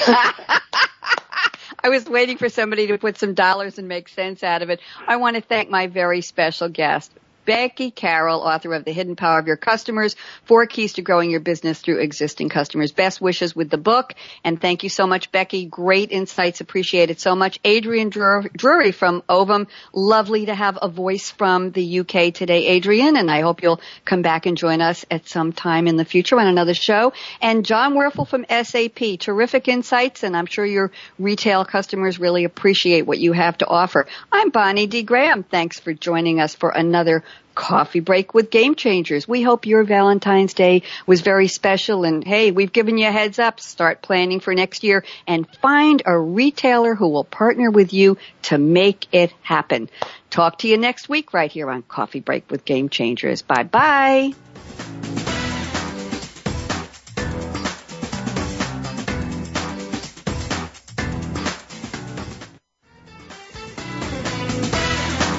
[1.79, 4.81] I was waiting for somebody to put some dollars and make sense out of it.
[5.07, 7.11] I want to thank my very special guest,
[7.47, 11.39] Becky Carroll, author of The Hidden Power of Your Customers, Four Keys to Growing Your
[11.39, 12.91] Business Through Existing Customers.
[12.91, 14.13] Best wishes with the book.
[14.43, 15.65] And thank you so much, Becky.
[15.65, 16.59] Great insights.
[16.59, 17.57] Appreciate it so much.
[17.63, 19.67] Adrian Drury from Ovum.
[19.93, 23.15] Lovely to have a voice from the UK today, Adrian.
[23.15, 26.37] And I hope you'll come back and join us at some time in the future
[26.37, 27.13] on another show.
[27.41, 29.19] And Jon Wurfl from SAP.
[29.21, 30.23] Terrific insights.
[30.23, 34.05] And I'm sure your retail customers really appreciate what you have to offer.
[34.33, 35.03] I'm Bonnie D.
[35.03, 35.43] Graham.
[35.43, 37.23] Thanks for joining us for another
[37.57, 39.27] coffee break with game changers.
[39.27, 43.39] We hope your Valentine's Day was very special and hey, we've given you a heads
[43.39, 43.59] up.
[43.59, 48.59] Start planning for next year and find a retailer who will partner with you to
[48.59, 49.89] make it happen.
[50.29, 53.41] Talk to you next week right here on Coffee Break with Game Changers.
[53.41, 54.33] Bye bye.